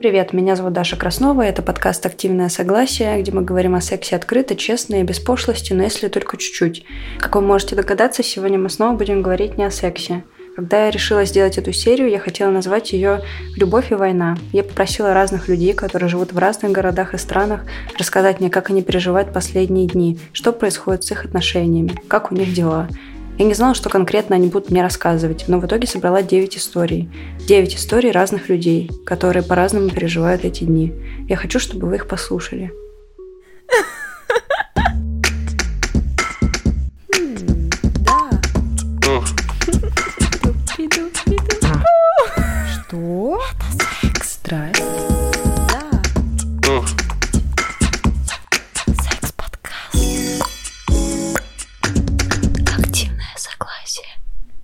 [0.00, 4.56] Привет, меня зовут Даша Краснова, это подкаст «Активное согласие», где мы говорим о сексе открыто,
[4.56, 6.86] честно и без пошлости, но если только чуть-чуть.
[7.18, 10.24] Как вы можете догадаться, сегодня мы снова будем говорить не о сексе.
[10.56, 13.20] Когда я решила сделать эту серию, я хотела назвать ее
[13.56, 14.38] «Любовь и война».
[14.54, 17.66] Я попросила разных людей, которые живут в разных городах и странах,
[17.98, 22.54] рассказать мне, как они переживают последние дни, что происходит с их отношениями, как у них
[22.54, 22.88] дела–
[23.38, 27.10] я не знала, что конкретно они будут мне рассказывать, но в итоге собрала 9 историй.
[27.46, 30.92] 9 историй разных людей, которые по-разному переживают эти дни.
[31.28, 32.72] Я хочу, чтобы вы их послушали.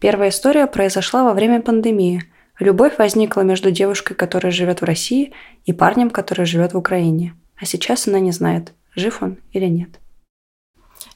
[0.07, 2.23] Первая история произошла во время пандемии.
[2.61, 5.33] Любовь возникла между девушкой, которая живет в России,
[5.65, 7.35] и парнем, который живет в Украине.
[7.61, 9.99] А сейчас она не знает, жив он или нет.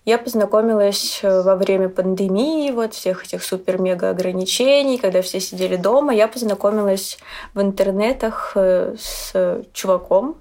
[0.05, 6.12] Я познакомилась э, во время пандемии, вот всех этих супер-мега ограничений, когда все сидели дома.
[6.12, 7.20] Я познакомилась
[7.54, 10.36] в интернетах э, с чуваком,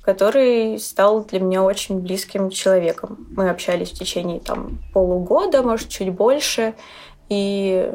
[0.00, 3.26] который стал для меня очень близким человеком.
[3.36, 6.72] Мы общались в течение там полугода, может, чуть больше.
[7.30, 7.90] И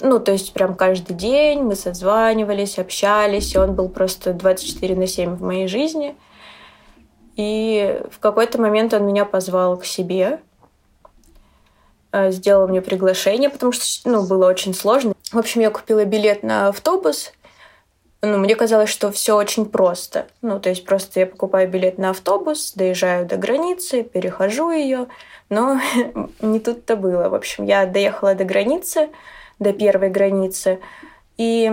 [0.00, 5.06] ну, то есть прям каждый день мы созванивались, общались, и он был просто 24 на
[5.06, 6.14] 7 в моей жизни.
[7.36, 10.40] И в какой-то момент он меня позвал к себе,
[12.12, 15.14] э, сделал мне приглашение, потому что ну, было очень сложно.
[15.32, 17.32] В общем, я купила билет на автобус.
[18.26, 20.26] Ну, мне казалось, что все очень просто.
[20.42, 25.06] Ну, то есть просто я покупаю билет на автобус, доезжаю до границы, перехожу ее,
[25.48, 25.80] но
[26.40, 27.28] не тут-то было.
[27.28, 29.10] В общем, я доехала до границы,
[29.60, 30.80] до первой границы,
[31.36, 31.72] и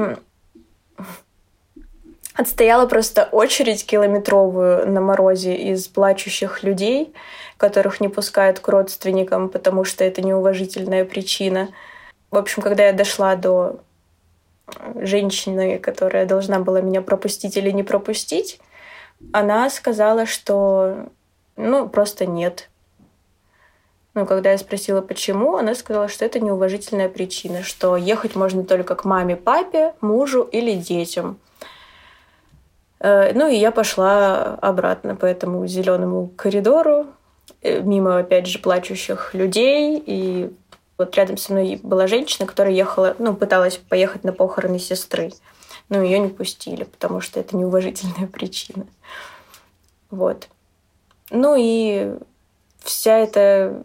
[2.36, 7.16] отстояла просто очередь километровую на морозе из плачущих людей,
[7.58, 11.70] которых не пускают к родственникам, потому что это неуважительная причина.
[12.30, 13.80] В общем, когда я дошла до
[14.96, 18.60] женщины, которая должна была меня пропустить или не пропустить,
[19.32, 21.10] она сказала, что
[21.56, 22.70] ну, просто нет.
[24.16, 28.96] Ну, когда я спросила, почему, она сказала, что это неуважительная причина, что ехать можно только
[28.96, 31.40] к маме, папе, мужу или детям.
[33.00, 37.08] Э, ну и я пошла обратно по этому зеленому коридору,
[37.62, 40.02] э, мимо, опять же, плачущих людей.
[40.06, 40.54] И
[41.06, 45.32] вот рядом со мной была женщина, которая ехала, ну, пыталась поехать на похороны сестры.
[45.90, 48.86] Но ее не пустили, потому что это неуважительная причина.
[50.10, 50.48] Вот.
[51.30, 52.16] Ну и
[52.80, 53.84] вся эта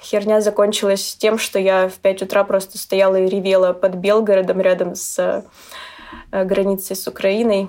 [0.00, 4.94] херня закончилась тем, что я в 5 утра просто стояла и ревела под Белгородом рядом
[4.94, 5.44] с
[6.30, 7.68] э, границей с Украиной.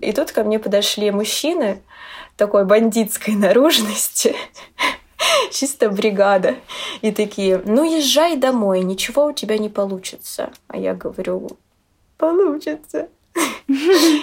[0.00, 1.82] И тут ко мне подошли мужчины
[2.36, 4.34] такой бандитской наружности,
[5.50, 6.56] чисто бригада.
[7.00, 10.50] И такие, ну езжай домой, ничего у тебя не получится.
[10.68, 11.58] А я говорю,
[12.16, 13.08] получится.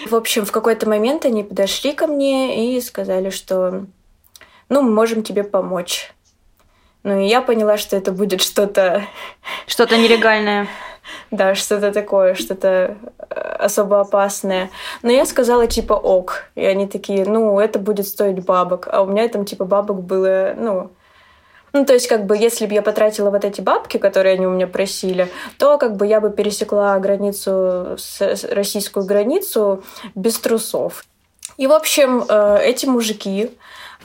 [0.10, 3.86] В общем, в какой-то момент они подошли ко мне и сказали, что
[4.70, 6.12] ну, мы можем тебе помочь.
[7.04, 9.04] Ну, и я поняла, что это будет что-то...
[9.68, 10.68] Что-то нелегальное.
[11.32, 12.98] Да, что-то такое, что-то
[13.30, 14.70] э, особо опасное.
[15.04, 16.46] Но я сказала типа ок.
[16.56, 18.90] И они такие, ну, это будет стоить бабок.
[18.92, 20.92] А у меня там типа бабок было, ну,
[21.74, 24.52] ну, то есть, как бы, если бы я потратила вот эти бабки, которые они у
[24.52, 29.84] меня просили, то, как бы, я бы пересекла границу, с, российскую границу
[30.16, 31.06] без трусов.
[31.58, 33.52] И, в общем, э, эти мужики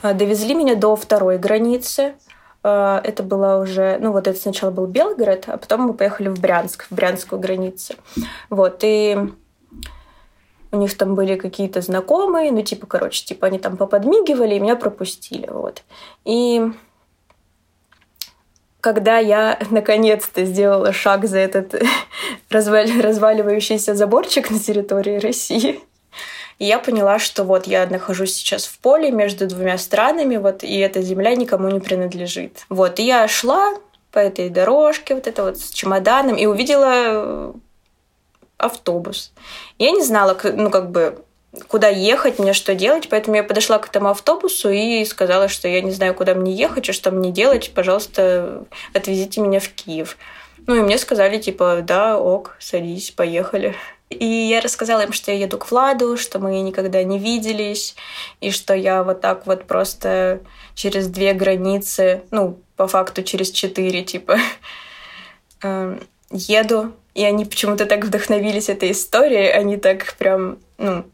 [0.01, 2.15] э, довезли меня до второй границы.
[2.63, 6.39] Э, это было уже, ну вот это сначала был Белгород, а потом мы поехали в
[6.39, 7.93] Брянск, в брянскую границу.
[8.49, 9.17] Вот, и
[10.71, 14.75] у них там были какие-то знакомые, ну типа, короче, типа они там поподмигивали и меня
[14.75, 15.83] пропустили, вот.
[16.25, 16.71] И
[18.83, 21.73] когда я наконец-то сделала шаг за этот
[22.49, 25.79] разваливающийся заборчик на территории России,
[26.59, 30.77] и я поняла, что вот я нахожусь сейчас в поле между двумя странами, вот, и
[30.77, 32.65] эта земля никому не принадлежит.
[32.69, 33.73] Вот, и я шла
[34.11, 37.53] по этой дорожке, вот это вот с чемоданом, и увидела э,
[38.57, 39.31] автобус.
[39.79, 41.23] Я не знала, ну, как бы,
[41.67, 45.81] куда ехать, мне что делать, поэтому я подошла к этому автобусу и сказала, что я
[45.81, 50.17] не знаю, куда мне ехать и что мне делать, пожалуйста, отвезите меня в Киев.
[50.65, 53.75] Ну и мне сказали, типа, да, ок, садись, поехали.
[54.09, 57.95] И я рассказала им, что я еду к Владу, что мы никогда не виделись,
[58.41, 60.39] и что я вот так вот просто
[60.75, 64.37] через две границы, ну, по факту через четыре, типа,
[65.63, 66.01] эм,
[66.31, 66.93] еду.
[67.13, 71.05] И они почему-то так вдохновились этой историей, они так прям, ну,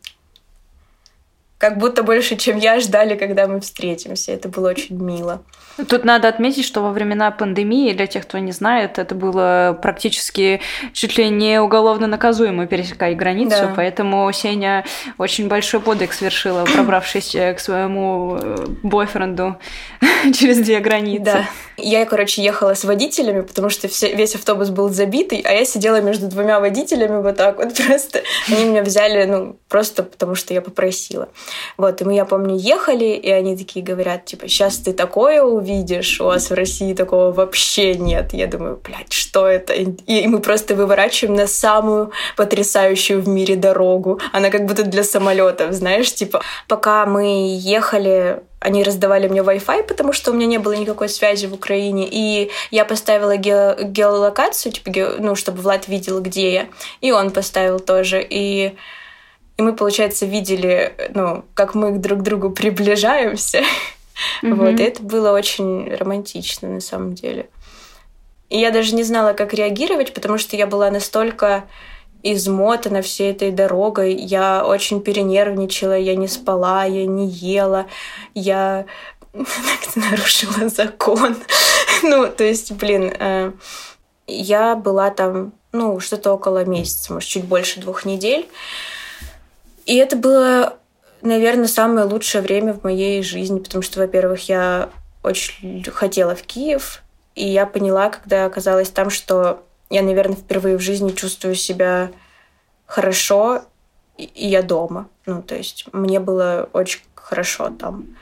[1.59, 4.31] как будто больше, чем я, ждали, когда мы встретимся.
[4.31, 5.43] Это было очень мило.
[5.89, 10.61] Тут надо отметить, что во времена пандемии, для тех, кто не знает, это было практически
[10.93, 13.73] чуть ли не уголовно наказуемо пересекать границу, да.
[13.75, 14.85] поэтому Сеня
[15.17, 19.57] очень большой подвиг совершила, пробравшись э, к своему э, бойфренду
[20.33, 21.23] через две границы.
[21.23, 21.45] Да.
[21.77, 26.01] Я, короче, ехала с водителями, потому что все, весь автобус был забитый, а я сидела
[26.01, 28.21] между двумя водителями вот так вот просто.
[28.49, 31.29] Они меня взяли, ну, просто потому что я попросила.
[31.77, 36.21] Вот, и мы, я помню, ехали, и они такие говорят, типа, сейчас ты такое увидишь,
[36.21, 38.33] у вас в России такого вообще нет.
[38.33, 39.73] Я думаю, блядь, что это?
[39.73, 44.19] И мы просто выворачиваем на самую потрясающую в мире дорогу.
[44.33, 50.11] Она как будто для самолетов, знаешь, типа, пока мы ехали они раздавали мне Wi-Fi, потому
[50.11, 54.89] что у меня не было никакой связи в Украине, и я поставила ге- геолокацию, типа,
[54.89, 56.67] ге- ну, чтобы Влад видел, где я,
[56.99, 58.75] и он поставил тоже, и
[59.59, 63.59] и мы, получается, видели, ну, как мы друг к другу приближаемся.
[64.41, 64.53] Mm-hmm.
[64.53, 67.49] Вот, и это было очень романтично на самом деле.
[68.47, 71.65] И я даже не знала, как реагировать, потому что я была настолько
[72.23, 74.13] измотана всей этой дорогой.
[74.13, 77.87] Я очень перенервничала, я не спала, я не ела,
[78.35, 78.85] я
[79.95, 81.35] нарушила закон.
[82.03, 83.51] ну, то есть, блин, э,
[84.25, 88.47] я была там, ну, что-то около месяца, может, чуть больше двух недель.
[89.89, 90.77] И это было,
[91.23, 94.89] наверное, самое лучшее время в моей жизни, потому что, во-первых, я
[95.23, 97.01] очень хотела в Киев,
[97.33, 102.11] и я поняла, когда оказалась там, что я, наверное, впервые в жизни чувствую себя
[102.85, 103.63] хорошо,
[104.15, 105.09] и я дома.
[105.25, 108.15] Ну, то есть мне было очень хорошо там.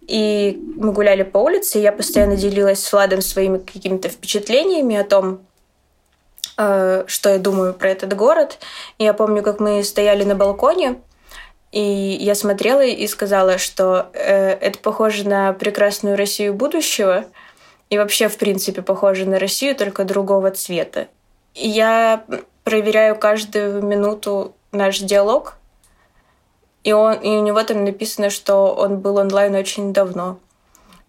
[0.00, 5.04] И мы гуляли по улице, и я постоянно делилась с Владом своими какими-то впечатлениями о
[5.04, 5.42] том,
[6.58, 8.58] э, что я думаю про этот город.
[8.98, 11.00] И я помню, как мы стояли на балконе,
[11.72, 17.24] и я смотрела и сказала, что э, это похоже на прекрасную Россию будущего,
[17.88, 21.08] и вообще, в принципе, похоже на Россию, только другого цвета.
[21.54, 22.24] И я
[22.62, 25.56] проверяю каждую минуту наш диалог,
[26.84, 30.38] и, он, и у него там написано, что он был онлайн очень давно.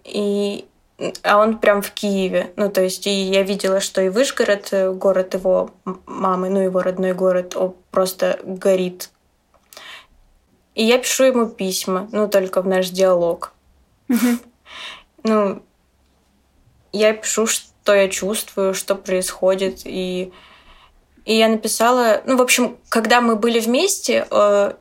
[0.05, 0.65] И,
[1.23, 2.51] а он прям в Киеве.
[2.55, 5.71] Ну, то есть, и я видела, что и Вышгород, э, город его
[6.05, 9.09] мамы, ну, его родной город, он просто горит
[10.75, 13.53] и я пишу ему письма, ну, только в наш диалог.
[15.25, 15.63] Ну,
[16.91, 20.33] я пишу, что я чувствую, что происходит, и,
[21.23, 22.21] и я написала...
[22.25, 24.73] Ну, в общем, когда мы были вместе, э,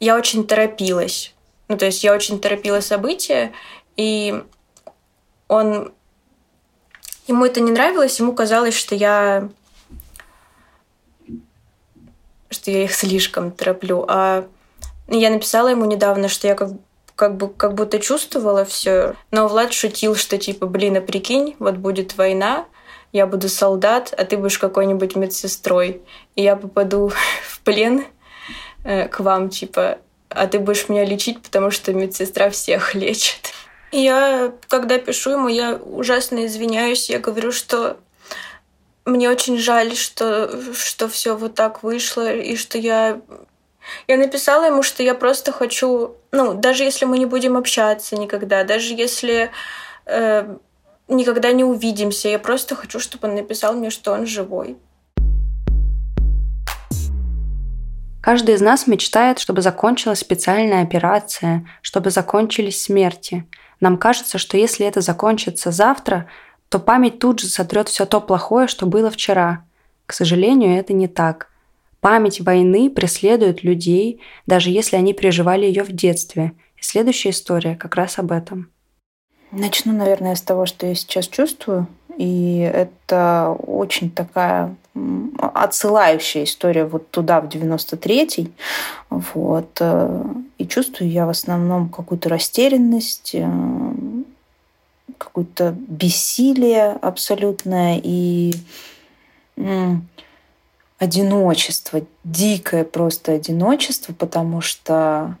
[0.00, 1.32] я очень торопилась.
[1.68, 3.52] Ну, то есть я очень торопила события,
[3.96, 4.42] и
[5.46, 5.92] он...
[7.28, 9.48] Ему это не нравилось, ему казалось, что я
[12.50, 14.04] что я их слишком тороплю.
[14.08, 14.46] А
[15.08, 16.70] я написала ему недавно, что я как
[17.16, 21.74] как бы как будто чувствовала все, но Влад шутил, что типа, блин, а прикинь, вот
[21.74, 22.64] будет война,
[23.12, 26.00] я буду солдат, а ты будешь какой-нибудь медсестрой,
[26.34, 27.12] и я попаду
[27.46, 28.06] в плен
[28.84, 29.98] э, к вам, типа,
[30.30, 33.52] а ты будешь меня лечить, потому что медсестра всех лечит.
[33.92, 37.98] И я, когда пишу ему, я ужасно извиняюсь, я говорю, что
[39.04, 43.20] мне очень жаль, что, что все вот так вышло, и что я...
[44.06, 48.62] Я написала ему, что я просто хочу, ну, даже если мы не будем общаться никогда,
[48.62, 49.50] даже если
[50.06, 50.56] э,
[51.08, 54.76] никогда не увидимся, я просто хочу, чтобы он написал мне, что он живой.
[58.20, 63.46] Каждый из нас мечтает, чтобы закончилась специальная операция, чтобы закончились смерти.
[63.80, 66.28] Нам кажется, что если это закончится завтра,
[66.70, 69.64] то память тут же сотрет все то плохое, что было вчера.
[70.06, 71.48] К сожалению, это не так.
[72.00, 76.52] Память войны преследует людей, даже если они переживали ее в детстве.
[76.76, 78.70] И следующая история как раз об этом.
[79.50, 81.88] Начну, наверное, с того, что я сейчас чувствую.
[82.16, 84.76] И это очень такая
[85.38, 88.52] отсылающая история вот туда, в 93-й.
[89.08, 89.76] Вот.
[89.80, 90.24] Э,
[90.58, 93.48] и чувствую я в основном какую-то растерянность, э,
[95.18, 98.52] какое-то бессилие абсолютное и
[100.98, 105.36] одиночество, дикое просто одиночество, потому что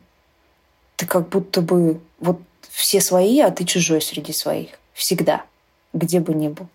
[0.96, 4.70] ты как будто бы вот все свои, а ты чужой среди своих.
[4.94, 5.44] Всегда.
[5.92, 6.66] Где бы ни был.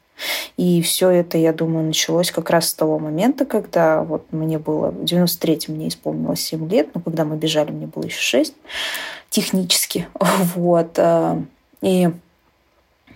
[0.58, 4.92] И все это, я думаю, началось как раз с того момента, когда вот мне было...
[4.92, 8.54] В 93-м мне исполнилось 7 лет, но когда мы бежали, мне было еще 6
[9.30, 10.08] технически.
[10.56, 10.98] Вот.
[10.98, 11.42] Э,
[11.82, 12.10] и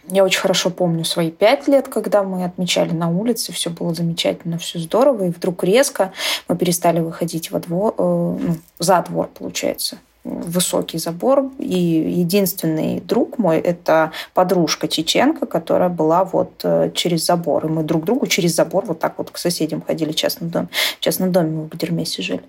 [0.09, 4.57] Я очень хорошо помню свои пять лет, когда мы отмечали на улице, все было замечательно,
[4.57, 6.11] все здорово, и вдруг резко
[6.47, 11.51] мы перестали выходить во двор, э, ну, за двор, получается, высокий забор.
[11.59, 17.65] И единственный друг мой– это подружка Чеченко, которая была вот э, через забор.
[17.65, 20.69] И мы друг другу через забор вот так вот к соседям ходили в частном доме.
[20.97, 22.43] В частном доме мы в Гудермесе жили.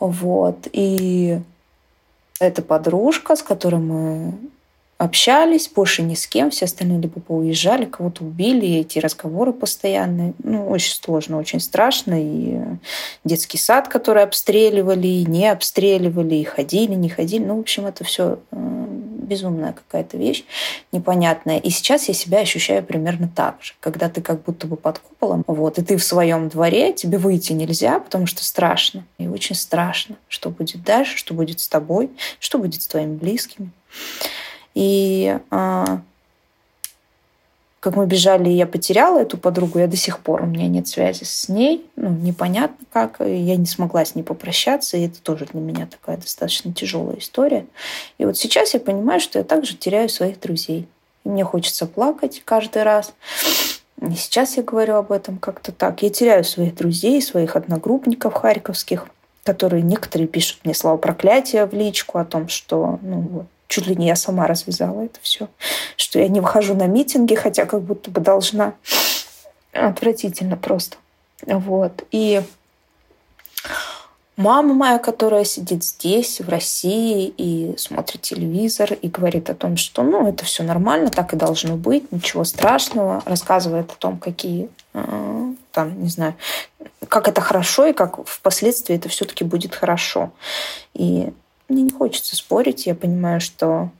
[0.00, 0.66] Вот.
[0.72, 1.40] И
[2.40, 4.34] эта подружка, с которой мы
[4.98, 10.34] общались, больше ни с кем, все остальные либо поуезжали, кого-то убили, эти разговоры постоянные.
[10.42, 12.14] Ну, очень сложно, очень страшно.
[12.20, 12.58] И
[13.24, 17.44] детский сад, который обстреливали, и не обстреливали, и ходили, не ходили.
[17.44, 18.86] Ну, в общем, это все э,
[19.28, 20.44] безумная какая-то вещь,
[20.90, 21.58] непонятная.
[21.58, 25.44] И сейчас я себя ощущаю примерно так же, когда ты как будто бы под куполом,
[25.46, 29.06] вот, и ты в своем дворе, тебе выйти нельзя, потому что страшно.
[29.18, 33.70] И очень страшно, что будет дальше, что будет с тобой, что будет с твоими близкими.
[34.78, 36.02] И а,
[37.80, 41.24] как мы бежали, я потеряла эту подругу, я до сих пор, у меня нет связи
[41.24, 45.60] с ней, ну, непонятно как, я не смогла с ней попрощаться, и это тоже для
[45.60, 47.66] меня такая достаточно тяжелая история.
[48.18, 50.86] И вот сейчас я понимаю, что я также теряю своих друзей.
[51.24, 53.12] И мне хочется плакать каждый раз.
[54.00, 56.02] И сейчас я говорю об этом как-то так.
[56.02, 59.06] Я теряю своих друзей, своих одногруппников харьковских,
[59.42, 63.94] которые некоторые пишут мне слова проклятия в личку о том, что ну, вот, чуть ли
[63.94, 65.48] не я сама развязала это все,
[65.96, 68.74] что я не выхожу на митинги, хотя как будто бы должна.
[69.72, 70.96] Отвратительно просто.
[71.46, 72.04] Вот.
[72.10, 72.42] И
[74.36, 80.02] мама моя, которая сидит здесь, в России, и смотрит телевизор, и говорит о том, что
[80.02, 85.52] ну, это все нормально, так и должно быть, ничего страшного, рассказывает о том, какие э,
[85.72, 86.34] там, не знаю,
[87.08, 90.30] как это хорошо, и как впоследствии это все-таки будет хорошо.
[90.94, 91.32] И
[91.68, 93.90] мне не хочется спорить, я понимаю, что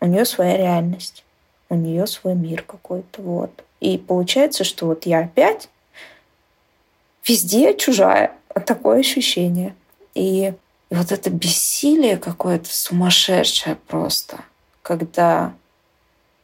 [0.00, 1.24] у нее своя реальность,
[1.68, 3.64] у нее свой мир какой-то, вот.
[3.80, 5.68] И получается, что вот я опять
[7.26, 8.32] везде чужая,
[8.64, 9.74] такое ощущение.
[10.14, 10.54] И,
[10.90, 14.40] и вот это бессилие какое-то сумасшедшее просто,
[14.82, 15.52] когда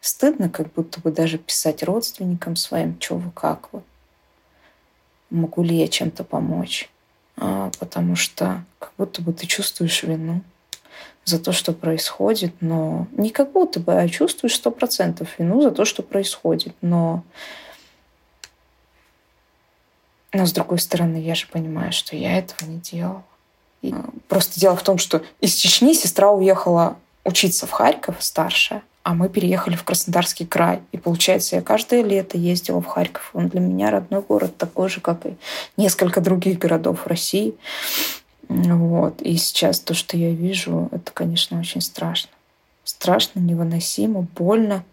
[0.01, 3.83] стыдно как будто бы даже писать родственникам своим, что вы как вы,
[5.31, 6.91] могу ли я чем-то помочь.
[7.37, 10.43] А, потому что как будто бы ты чувствуешь вину
[11.25, 15.71] за то, что происходит, но не как будто бы, а чувствуешь сто процентов вину за
[15.71, 17.23] то, что происходит, но
[20.33, 23.23] но с другой стороны, я же понимаю, что я этого не делала.
[23.83, 23.95] И
[24.29, 29.29] просто дело в том, что из Чечни сестра уехала учиться в Харьков, старшая, а мы
[29.29, 30.81] переехали в Краснодарский край.
[30.93, 33.31] И получается, я каждое лето ездила в Харьков.
[33.33, 35.37] Он для меня родной город, такой же, как и
[35.77, 37.55] несколько других городов России.
[38.49, 39.21] Вот.
[39.23, 42.31] И сейчас то, что я вижу, это, конечно, очень страшно.
[42.85, 44.85] Страшно, невыносимо, больно.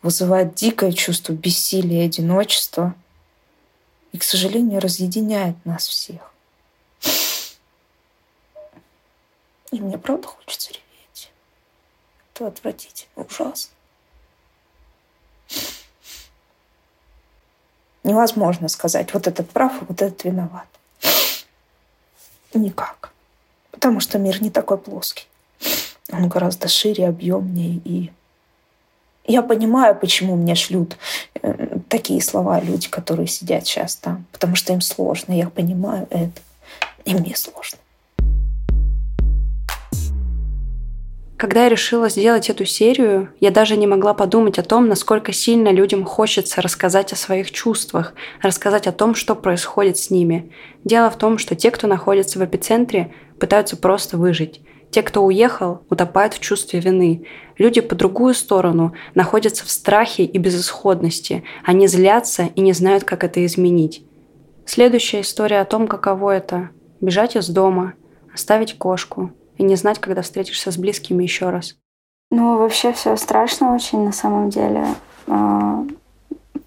[0.00, 2.94] Вызывает дикое чувство бессилия и одиночества.
[4.12, 6.32] И, к сожалению, разъединяет нас всех.
[9.70, 10.87] И мне правда хочется реветь
[12.38, 13.72] это отвратительно, ужасно.
[18.04, 20.66] Невозможно сказать, вот этот прав, а вот этот виноват.
[22.54, 23.12] Никак.
[23.70, 25.26] Потому что мир не такой плоский.
[26.10, 27.80] Он гораздо шире, объемнее.
[27.84, 28.10] И
[29.24, 30.96] я понимаю, почему мне шлют
[31.42, 34.24] э, такие слова люди, которые сидят сейчас там.
[34.32, 35.32] Потому что им сложно.
[35.32, 36.40] Я понимаю это.
[37.04, 37.78] И мне сложно.
[41.38, 45.68] Когда я решила сделать эту серию, я даже не могла подумать о том, насколько сильно
[45.68, 50.52] людям хочется рассказать о своих чувствах, рассказать о том, что происходит с ними.
[50.82, 54.62] Дело в том, что те, кто находится в эпицентре, пытаются просто выжить.
[54.90, 57.24] Те, кто уехал, утопают в чувстве вины.
[57.56, 61.44] Люди по другую сторону находятся в страхе и безысходности.
[61.62, 64.02] Они злятся и не знают, как это изменить.
[64.66, 67.94] Следующая история о том, каково это– бежать из дома,
[68.34, 71.76] оставить кошку, и не знать, когда встретишься с близкими еще раз?
[72.30, 74.86] Ну, вообще все страшно очень на самом деле.
[75.26, 75.84] А,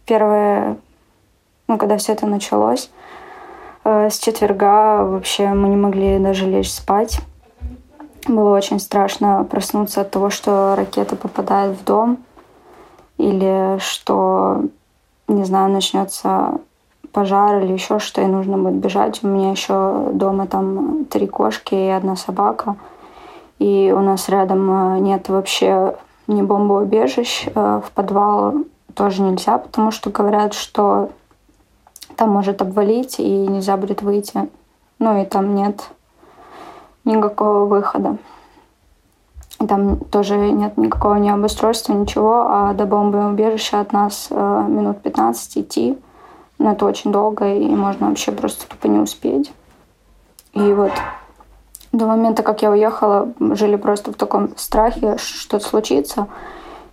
[0.05, 0.77] первое,
[1.67, 2.91] ну, когда все это началось,
[3.83, 7.21] э, с четверга вообще мы не могли даже лечь спать.
[8.27, 12.23] Было очень страшно проснуться от того, что ракета попадает в дом
[13.17, 14.63] или что,
[15.27, 16.59] не знаю, начнется
[17.11, 19.23] пожар или еще что, и нужно будет бежать.
[19.23, 22.75] У меня еще дома там три кошки и одна собака.
[23.59, 25.95] И у нас рядом э, нет вообще
[26.27, 27.47] ни бомбоубежищ.
[27.53, 28.55] Э, в подвал
[28.95, 31.09] тоже нельзя, потому что говорят, что
[32.15, 34.49] там может обвалить и нельзя будет выйти.
[34.99, 35.89] Ну и там нет
[37.05, 38.17] никакого выхода.
[39.67, 45.57] Там тоже нет никакого ни обустройства, ничего, а до бомбоубежища от нас э, минут 15
[45.57, 45.97] идти.
[46.61, 49.51] Но это очень долго, и можно вообще просто тупо не успеть.
[50.53, 50.91] И вот
[51.91, 56.27] до момента, как я уехала, жили просто в таком страхе, что то случится,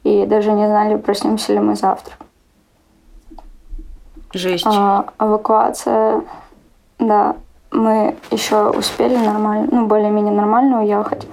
[0.04, 2.14] и даже не знали, проснемся ли мы завтра.
[4.32, 4.64] Жесть.
[4.66, 6.22] А, эвакуация,
[6.98, 7.36] да,
[7.70, 11.26] мы еще успели нормально, ну, более-менее нормально уехать.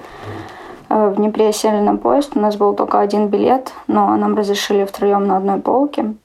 [0.90, 4.84] Э, в Днепре сели на поезд, у нас был только один билет, но нам разрешили
[4.84, 6.16] втроем на одной полке.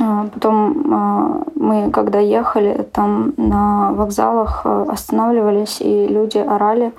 [0.00, 6.92] А, потом а, мы, когда ехали, там на вокзалах э, останавливались, и люди орали,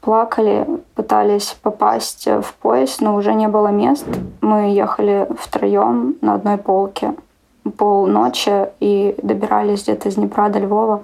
[0.00, 4.06] плакали, пытались попасть в поезд, но уже не было мест.
[4.40, 7.14] Мы ехали втроем на одной полке
[7.76, 11.02] полночи и добирались где-то из Днепра до Львова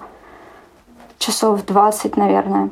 [1.17, 2.69] часов 20, наверное.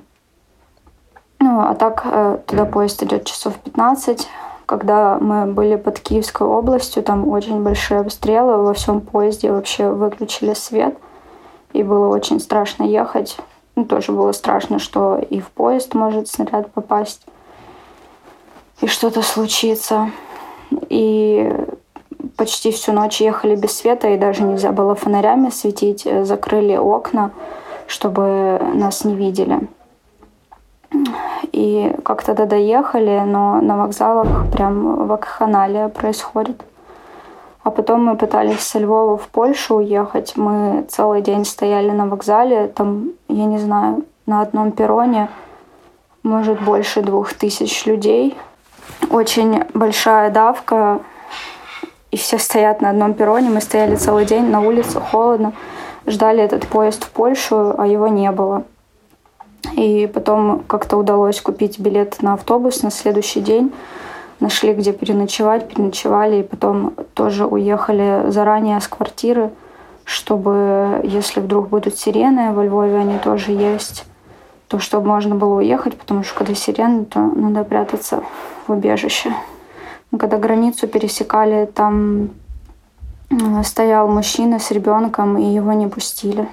[1.39, 4.27] Ну, а так э, туда поезд идет часов 15.
[4.69, 10.53] Когда мы были под Киевской областью, там очень большие обстрелы, во всем поезде вообще выключили
[10.53, 10.95] свет.
[11.73, 13.38] И было очень страшно ехать.
[13.75, 17.25] Ну, тоже было страшно, что и в поезд может снаряд попасть,
[18.79, 20.11] и что-то случится.
[20.89, 21.51] И
[22.38, 26.07] почти всю ночь ехали без света, и даже нельзя было фонарями светить.
[26.27, 27.31] Закрыли окна,
[27.88, 29.67] чтобы нас не видели.
[31.51, 36.63] И как тогда доехали, но на вокзалах прям вакханалия происходит.
[37.63, 40.34] А потом мы пытались со Львова в Польшу уехать.
[40.36, 42.67] Мы целый день стояли на вокзале.
[42.67, 45.29] Там, я не знаю, на одном перроне
[46.24, 48.38] может больше двух тысяч людей.
[49.12, 51.00] Очень большая давка.
[52.12, 53.50] И все стоят на одном перроне.
[53.50, 55.53] Мы стояли целый день на улице, холодно.
[56.08, 58.63] Ждали этот поезд в Польшу, а его не было.
[59.75, 63.72] И потом как-то удалось купить билет на автобус на следующий день.
[64.39, 69.51] Нашли, где переночевать, переночевали, и потом тоже уехали заранее с квартиры,
[70.06, 74.06] чтобы, если вдруг будут сирены, во Львове они тоже есть,
[74.68, 78.24] то чтобы можно было уехать, потому что когда сирены, то надо прятаться
[78.65, 79.34] в убежище.
[80.17, 82.30] Когда границу пересекали, там
[83.30, 86.48] э, стоял мужчина с ребенком, и его не пустили.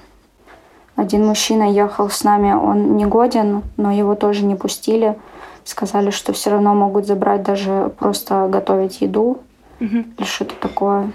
[0.96, 5.18] Один мужчина ехал с нами, он не годен, но его тоже не пустили.
[5.64, 9.42] Сказали, что все равно могут забрать даже просто готовить еду
[9.78, 10.04] угу.
[10.16, 11.12] или что-то такое.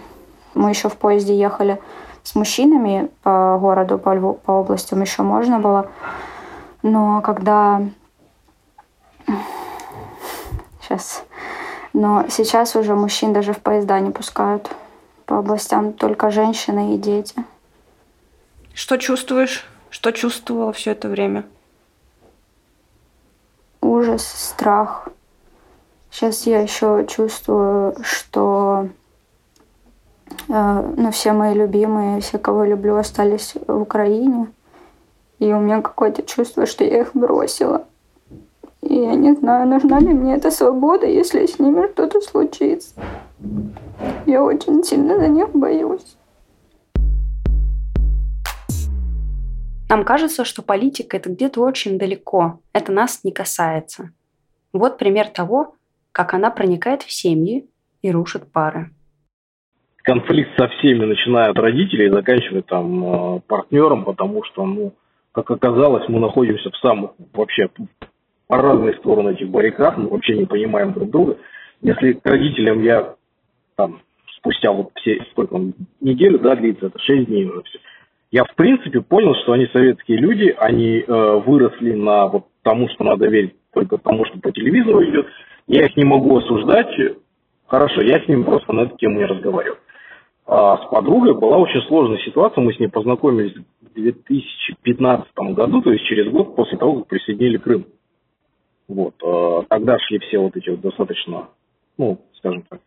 [0.54, 1.82] Мы еще в поезде ехали
[2.24, 5.90] с мужчинами по городу, по, Льву, по областям еще можно было.
[6.84, 7.82] Но когда...
[10.82, 11.24] Сейчас...
[11.94, 14.70] Но сейчас уже мужчин даже в поезда не пускают
[15.26, 17.36] по областям, только женщины и дети.
[18.74, 19.66] Что чувствуешь?
[19.92, 21.44] Что чувствовала все это время?
[23.82, 25.10] Ужас, страх.
[26.10, 28.88] Сейчас я еще чувствую, что
[30.48, 34.48] э, ну, все мои любимые, все, кого люблю, остались в Украине.
[35.40, 37.86] И у меня какое-то чувство, что я их бросила.
[38.82, 42.94] И я не знаю, нужна ли мне эта свобода, если с ними что-то случится.
[44.26, 46.16] Я очень сильно за них боюсь.
[49.92, 54.12] Нам кажется, что политика– это где-то очень далеко, это нас не касается.
[54.72, 55.76] Вот пример того,
[56.14, 57.66] как она проникает в семьи
[58.02, 58.92] и рушит пары.
[60.04, 64.94] Конфликт со всеми, начиная от родителей заканчивая там э, партнером, потому что, ну,
[65.34, 67.70] как оказалось, мы находимся в самых вообще
[68.48, 71.38] по разные стороны этих баррикад, мы вообще не понимаем друг друга.
[71.82, 73.16] Если к родителям я
[73.76, 74.00] там
[74.38, 77.80] спустя вот все, сколько он, неделю, да, длится, это 6 дней уже все,
[78.32, 83.04] я в принципе понял, что они советские люди, они э, выросли на вот тому, что
[83.04, 85.28] надо верить только тому, что по телевизору идет.
[85.68, 86.88] Я их не могу осуждать.
[87.68, 89.78] Хорошо, я с ними просто на эту тему не разговариваю.
[90.48, 92.62] А с подругой была очень сложная ситуация.
[92.62, 97.58] Мы с ней познакомились в 2015 году, то есть через год после того, как присоединили
[97.58, 97.86] Крым.
[98.88, 99.14] Вот.
[99.24, 101.50] Э, тогда шли все вот эти вот достаточно,
[101.98, 102.80] ну, скажем так,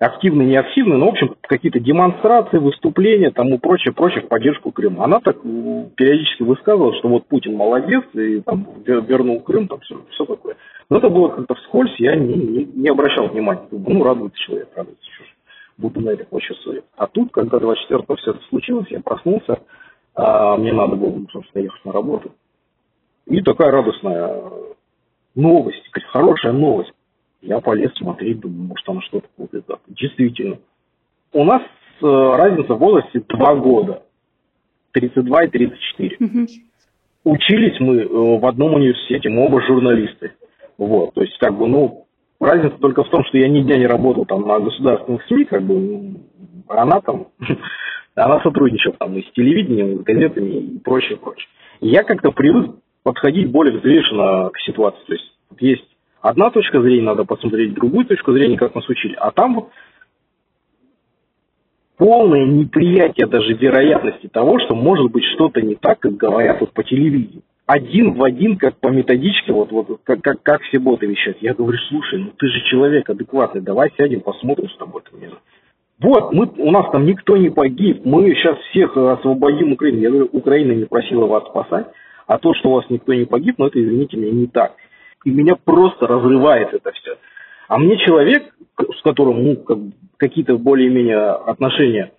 [0.00, 5.04] активно, не активно, но, в общем, какие-то демонстрации, выступления, тому прочее, прочее в поддержку Крыма.
[5.04, 10.24] Она так периодически высказывала, что вот Путин молодец, и там вернул Крым, там все, все
[10.24, 10.56] такое.
[10.88, 13.62] Но это было как-то вскользь, я не, не, не обращал внимания.
[13.70, 15.28] Ну, радуется человек, радуется, что ж,
[15.76, 19.60] буду на это почве А тут, когда 24-го все это случилось, я проснулся,
[20.14, 22.32] а мне надо было, собственно, ехать на работу.
[23.26, 24.42] И такая радостная
[25.34, 26.92] новость, хорошая новость.
[27.42, 29.64] Я полез смотреть, думаю, может, она что-то будет.
[29.88, 30.58] Действительно.
[31.32, 34.02] У нас э, разница в возрасте 2 года.
[34.92, 36.16] 32 и 34.
[36.20, 36.46] Угу.
[37.24, 40.32] Учились мы э, в одном университете, мы оба журналисты.
[40.78, 42.06] Вот, то есть, как бы, ну,
[42.40, 45.62] разница только в том, что я ни дня не работал там на государственных СМИ, как
[45.62, 46.14] бы, ну,
[46.68, 47.28] она там,
[48.14, 51.48] она сотрудничала там и с телевидением, и с газетами и прочее, прочее.
[51.80, 55.04] Я как-то привык подходить более взвешенно к ситуации.
[55.06, 55.89] То есть, есть
[56.20, 59.14] одна точка зрения, надо посмотреть другую точку зрения, как нас учили.
[59.14, 59.70] А там вот
[61.96, 66.82] полное неприятие даже вероятности того, что может быть что-то не так, как говорят вот по
[66.82, 67.42] телевидению.
[67.66, 71.38] Один в один, как по методичке, вот, вот как, как, как все боты вещают.
[71.40, 75.02] Я говорю, слушай, ну ты же человек адекватный, давай сядем, посмотрим с тобой.
[76.00, 79.98] Вот, мы, у нас там никто не погиб, мы сейчас всех освободим Украину.
[79.98, 81.86] Я говорю, Украина не просила вас спасать,
[82.26, 84.72] а то, что у вас никто не погиб, ну это, извините меня, не так.
[85.24, 87.16] И меня просто разрывает это все.
[87.68, 89.78] А мне человек, с которым ну, как,
[90.16, 92.12] какие-то более-менее отношения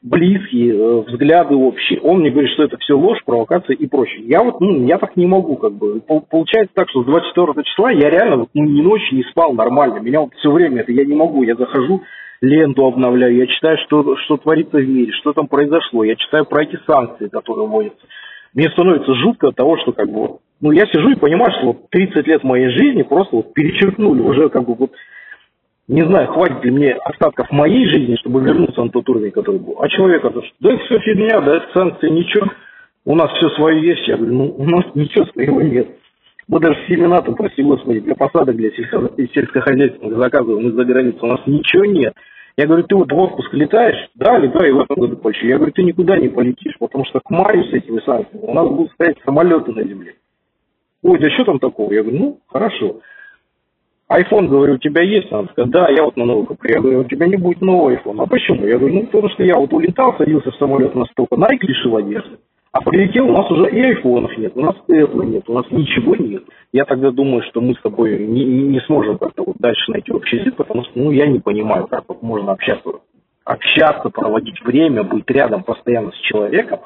[0.00, 4.22] близкие, э, взгляды общие, он мне говорит, что это все ложь, провокация и прочее.
[4.26, 6.00] Я вот, ну, я так не могу, как бы.
[6.00, 9.98] Получается так, что с 24 числа я реально вот, ну, ни ночи не спал нормально.
[9.98, 11.42] Меня вот все время это я не могу.
[11.42, 12.02] Я захожу,
[12.40, 16.62] ленту обновляю, я читаю, что, что творится в мире, что там произошло, я читаю про
[16.62, 18.06] эти санкции, которые вводятся
[18.54, 21.90] мне становится жутко от того, что как бы, ну, я сижу и понимаю, что вот
[21.90, 24.92] 30 лет моей жизни просто вот перечеркнули, уже как бы вот,
[25.86, 29.76] не знаю, хватит ли мне остатков моей жизни, чтобы вернуться на тот уровень, который был.
[29.80, 32.46] А человек что, да это все фигня, да это санкции, ничего,
[33.04, 34.06] у нас все свое есть.
[34.08, 35.88] Я говорю, ну, у нас ничего своего нет.
[36.48, 41.18] Мы даже семена там, прости господи, для посадок, для сельско- сельскохозяйственных заказываем из-за границы.
[41.22, 42.14] У нас ничего нет.
[42.56, 44.08] Я говорю, ты вот в отпуск летаешь?
[44.14, 45.46] Да, летаю в этом году полечу.
[45.46, 48.66] Я говорю, ты никуда не полетишь, потому что к маю с этими санкциями у нас
[48.66, 50.14] будут стоять самолеты на земле.
[51.02, 51.92] Ой, да что там такого?
[51.92, 53.00] Я говорю, ну, хорошо.
[54.08, 55.30] Айфон, говорю, у тебя есть?
[55.30, 56.70] Она сказала, да, я вот на новый куплю.
[56.70, 58.22] Я говорю, у тебя не будет нового айфона.
[58.22, 58.66] А почему?
[58.66, 62.38] Я говорю, ну, потому что я вот улетал, садился в самолет настолько, Nike лишил одежды.
[62.72, 66.14] А прилетел, у нас уже и айфонов нет, у нас Apple нет, у нас ничего
[66.16, 66.42] нет.
[66.70, 70.36] Я тогда думаю, что мы с тобой не, не сможем как-то вот дальше найти общий
[70.36, 72.90] язык, потому что ну, я не понимаю, как вот можно общаться,
[73.44, 76.80] общаться, проводить время, быть рядом постоянно с человеком,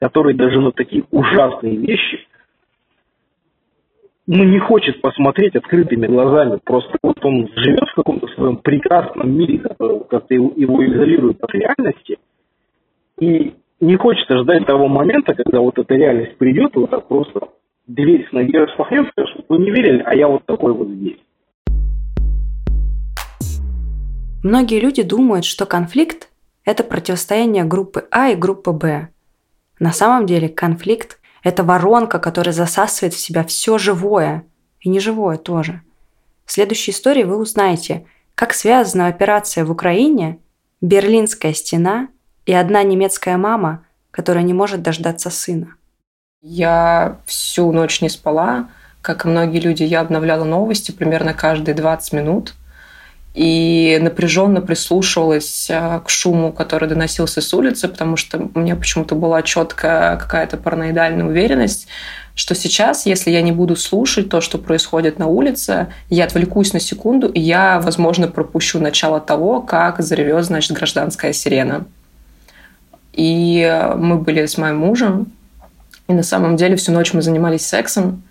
[0.00, 2.26] который даже на такие ужасные вещи
[4.26, 6.60] ну, не хочет посмотреть открытыми глазами.
[6.64, 12.18] Просто вот он живет в каком-то своем прекрасном мире, который как-то его изолирует от реальности.
[13.18, 17.48] И не хочется ждать того момента, когда вот эта реальность придет, и вот так просто
[17.86, 21.18] дверь с ноги распахнется, чтобы вы не верили, а я вот такой вот здесь.
[24.44, 26.28] Многие люди думают, что конфликт–
[26.64, 29.08] это противостояние группы А и группы Б.
[29.80, 34.44] На самом деле конфликт– это воронка, которая засасывает в себя все живое
[34.80, 35.82] и неживое тоже.
[36.44, 40.38] В следующей истории вы узнаете, как связана операция в Украине,
[40.80, 42.08] Берлинская стена–
[42.46, 45.74] и одна немецкая мама, которая не может дождаться сына.
[46.40, 48.68] Я всю ночь не спала.
[49.00, 52.54] Как и многие люди, я обновляла новости примерно каждые 20 минут
[53.34, 59.14] и напряженно прислушивалась э, к шуму, который доносился с улицы, потому что у меня почему-то
[59.14, 61.86] была четкая какая-то параноидальная уверенность,
[62.34, 66.80] что сейчас, если я не буду слушать то, что происходит на улице, я отвлекусь на
[66.80, 71.86] секунду, и я, возможно, пропущу начало того, как заревет, значит, гражданская сирена.
[73.12, 75.32] И мы были с моим мужем,
[76.08, 78.22] и на самом деле всю ночь мы занимались сексом,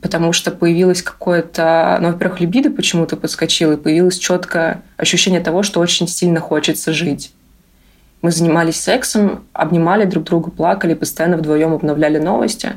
[0.00, 1.98] потому что появилось какое-то...
[2.00, 7.32] Ну, во-первых, либидо почему-то подскочило, и появилось четкое ощущение того, что очень сильно хочется жить.
[8.22, 12.74] Мы занимались сексом, обнимали друг друга, плакали, постоянно вдвоем обновляли новости.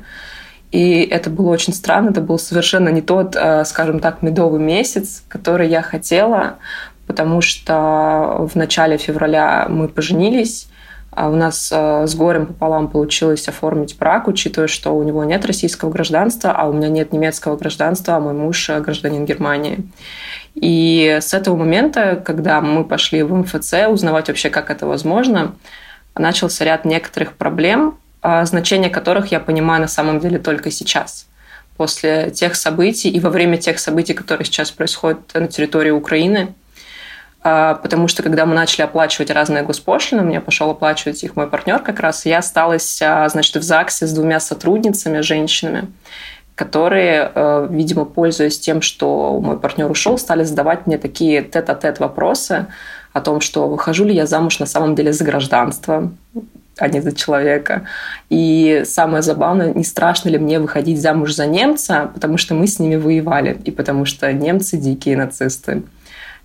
[0.71, 5.23] И это было очень странно, это был совершенно не тот, э, скажем так, медовый месяц,
[5.27, 6.57] который я хотела,
[7.05, 10.67] потому что в начале февраля мы поженились,
[11.15, 15.89] у нас э, с горем пополам получилось оформить брак, учитывая, что у него нет российского
[15.89, 19.79] гражданства, а у меня нет немецкого гражданства, а мой муж э, гражданин Германии.
[20.55, 25.55] И с этого момента, когда мы пошли в МФЦ узнавать вообще, как это возможно,
[26.15, 31.27] начался ряд некоторых проблем, э, значение которых я понимаю на самом деле только сейчас
[31.77, 36.53] после тех событий и во время тех событий, которые сейчас происходят на территории Украины, а,
[37.43, 41.99] потому что когда мы начали оплачивать разные госпошлины, мне пошел оплачивать их мой партнер как
[41.99, 45.89] раз, я осталась, а, значит, в ЗАГСе с двумя сотрудницами, женщинами,
[46.55, 52.67] которые, э, видимо, пользуясь тем, что мой партнер ушел, стали задавать мне такие тет-а-тет вопросы
[53.11, 56.11] о том, что выхожу ли я замуж на самом деле за гражданство,
[56.77, 57.85] а не за человека.
[58.29, 62.79] И самое забавное, не страшно ли мне выходить замуж за немца, потому что мы с
[62.79, 65.83] ними воевали, и потому что немцы дикие нацисты.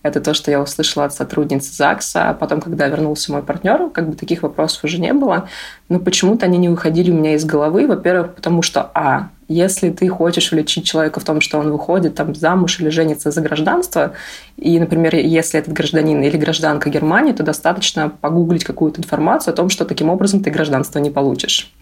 [0.03, 2.31] Это то, что я услышала от сотрудницы ЗАГСа.
[2.31, 5.49] А потом, когда вернулся мой партнер, как бы таких вопросов уже не было.
[5.89, 7.87] Но почему-то они не выходили у меня из головы.
[7.87, 12.35] Во-первых, потому что, а, если ты хочешь влечить человека в том, что он выходит там
[12.35, 14.13] замуж или женится за гражданство,
[14.57, 19.69] и, например, если этот гражданин или гражданка Германии, то достаточно погуглить какую-то информацию о том,
[19.69, 21.73] что таким образом ты гражданство не получишь.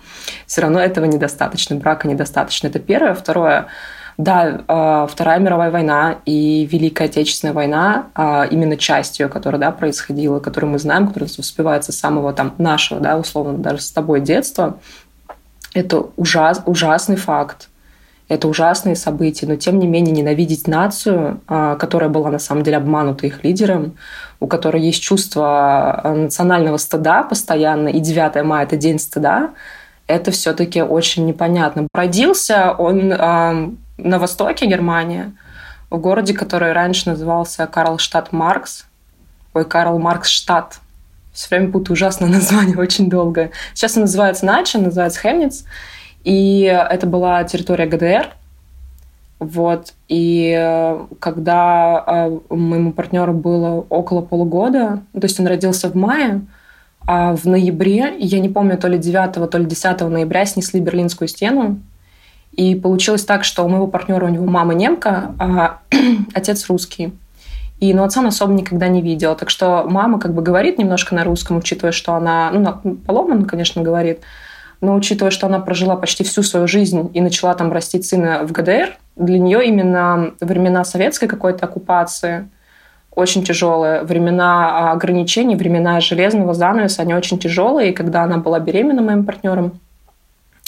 [0.47, 2.69] Все равно этого недостаточно, брака недостаточно.
[2.69, 3.15] Это первое.
[3.15, 3.67] Второе,
[4.19, 9.71] да, а, Вторая мировая война и Великая Отечественная война, а, именно часть ее, которая да,
[9.71, 14.21] происходила, которую мы знаем, которая воспевается с самого там, нашего, да, условно, даже с тобой
[14.21, 14.79] детства,
[15.75, 17.69] это ужас, ужасный факт.
[18.29, 22.79] Это ужасные события, но тем не менее ненавидеть нацию, а, которая была на самом деле
[22.79, 23.97] обманута их лидером,
[24.41, 29.51] у которой есть чувство национального стыда постоянно, и 9 мая– это день стыда,
[30.07, 31.87] это все-таки очень непонятно.
[31.93, 33.13] Родился он
[33.99, 35.33] на востоке Германии,
[35.91, 38.87] в городе, который раньше назывался Карлштадт Маркс,
[39.55, 40.81] ой, Карл Маркс штат.
[41.33, 43.51] Все время путаю ужасное название, очень долго.
[43.75, 45.65] Сейчас он называется иначе, называется Хемниц.
[46.25, 48.35] И это была территория ГДР.
[49.39, 49.93] Вот.
[50.09, 56.41] И э, когда э, моему партнеру было около полугода, то есть он родился в мае,
[57.07, 61.29] а в ноябре, я не помню, то ли 9, то ли 10 ноября снесли Берлинскую
[61.29, 61.79] стену.
[62.57, 65.79] И получилось так, что у моего партнера, у него мама немка, а
[66.35, 67.13] отец русский.
[67.81, 69.35] И но отца он особо никогда не видел.
[69.35, 73.83] Так что мама как бы говорит немножко на русском, учитывая, что она, ну, поломано, конечно,
[73.83, 74.21] говорит,
[74.81, 78.53] но учитывая, что она прожила почти всю свою жизнь и начала там растить сына в
[78.53, 82.49] ГДР, для нее именно времена советской какой-то оккупации
[83.17, 87.91] очень тяжелые, времена ограничений, времена железного занавеса, они очень тяжелые.
[87.91, 89.81] И когда она была беременна моим партнером,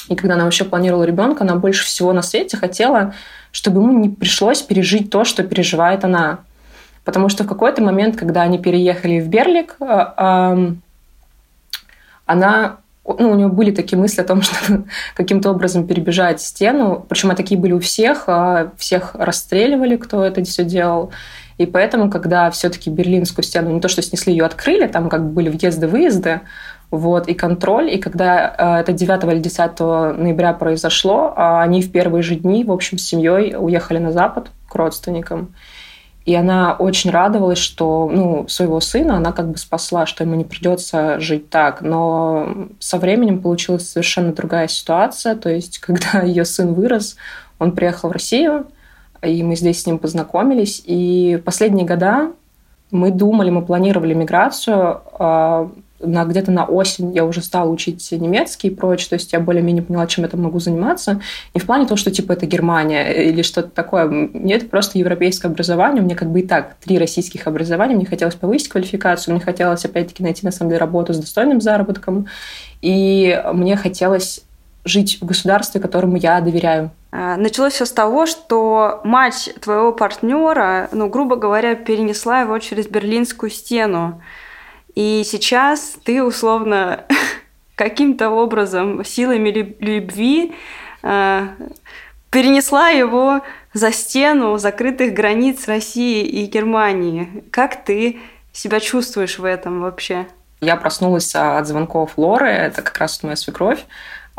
[0.08, 3.14] и когда она вообще планировала ребенка, она больше всего на свете хотела,
[3.52, 6.40] чтобы ему не пришлось пережить то, что переживает она.
[7.04, 10.72] Потому что в какой-то момент, когда они переехали в Берлик, э,
[12.26, 17.06] она ну, у нее были такие мысли о том, что каким-то образом перебежать стену.
[17.08, 18.24] Причем такие были у всех.
[18.26, 21.10] А всех расстреливали, кто это все делал.
[21.56, 25.30] И поэтому, когда все-таки Берлинскую стену не то что снесли, ее открыли, там как бы
[25.30, 26.42] были въезды-выезды,
[26.90, 27.90] вот, и контроль.
[27.90, 32.64] И когда э, это 9 или 10 ноября произошло, а они в первые же дни,
[32.64, 35.54] в общем, с семьей уехали на Запад к родственникам.
[36.24, 40.44] И она очень радовалась, что ну, своего сына она как бы спасла, что ему не
[40.44, 41.80] придется жить так.
[41.80, 45.34] Но со временем получилась совершенно другая ситуация.
[45.36, 47.16] То есть, когда ее сын вырос,
[47.58, 48.66] он приехал в Россию,
[49.22, 50.82] и мы здесь с ним познакомились.
[50.84, 52.32] И последние года
[52.90, 55.70] мы думали, мы планировали миграцию а,
[56.00, 59.82] на, где-то на осень я уже стала учить немецкий и прочее, то есть я более-менее
[59.82, 61.20] поняла, чем я там могу заниматься.
[61.54, 64.06] Не в плане того, что типа это Германия или что-то такое.
[64.06, 66.02] Мне это просто европейское образование.
[66.02, 67.96] У меня как бы и так три российских образования.
[67.96, 72.26] Мне хотелось повысить квалификацию, мне хотелось опять-таки найти на самом деле работу с достойным заработком.
[72.80, 74.42] И мне хотелось
[74.84, 76.90] жить в государстве, которому я доверяю.
[77.10, 82.86] А, началось все с того, что мать твоего партнера, ну, грубо говоря, перенесла его через
[82.86, 84.22] Берлинскую стену.
[84.94, 87.04] И сейчас ты условно
[87.74, 90.54] каким-то образом силами любви
[91.02, 91.48] э,
[92.30, 97.44] перенесла его за стену закрытых границ России и Германии.
[97.50, 98.18] Как ты
[98.52, 100.26] себя чувствуешь в этом вообще?
[100.60, 103.84] Я проснулась от звонков Лоры, это как раз моя свекровь.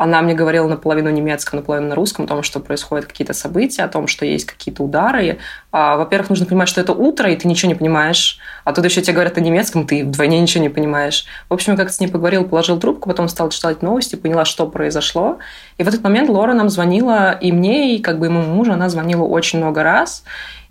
[0.02, 3.88] Она мне говорила наполовину немецком, наполовину на русском о том, что происходят какие-то события, о
[3.88, 5.40] том, что есть какие-то удары.
[5.72, 8.38] А, во-первых, нужно понимать, что это утро, и ты ничего не понимаешь.
[8.64, 11.26] А тут еще тебе говорят на немецком, ты вдвойне ничего не понимаешь.
[11.50, 14.66] В общем, я как-то с ней поговорила, положил трубку, потом стала читать новости, поняла, что
[14.66, 15.36] произошло.
[15.76, 18.88] И в этот момент Лора нам звонила, и мне, и как бы моему мужу она
[18.88, 20.24] звонила очень много раз.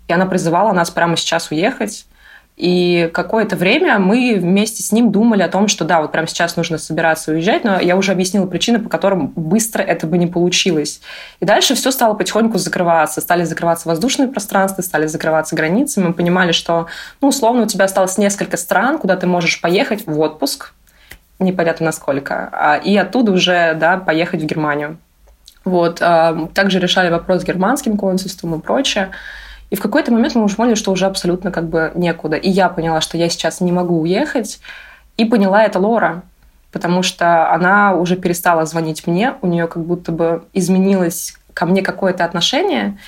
[0.08, 2.04] И она призывала нас прямо сейчас уехать.
[2.60, 6.56] И какое-то время мы вместе с ним думали о том, что да, вот прямо сейчас
[6.56, 11.00] нужно собираться уезжать, но я уже объяснила причины, по которым быстро это бы не получилось.
[11.40, 13.22] И дальше все стало потихоньку закрываться.
[13.22, 16.02] Стали закрываться воздушные пространства, стали закрываться границы.
[16.02, 16.86] Мы понимали, что,
[17.22, 20.74] ну, условно, у тебя осталось несколько стран, куда ты можешь поехать в отпуск,
[21.38, 24.98] непонятно насколько, а, и оттуда уже, да, поехать в Германию.
[25.64, 26.02] Вот.
[26.02, 29.12] А, также решали вопрос с германским консульством и прочее.
[29.70, 32.36] И в какой-то момент мы уже поняли, что уже абсолютно как бы некуда.
[32.36, 34.60] И я поняла, что я сейчас не могу уехать.
[35.16, 36.22] И поняла это Лора,
[36.72, 41.82] потому что она уже перестала звонить мне, у нее как будто бы изменилось ко мне
[41.82, 42.98] какое-то отношение.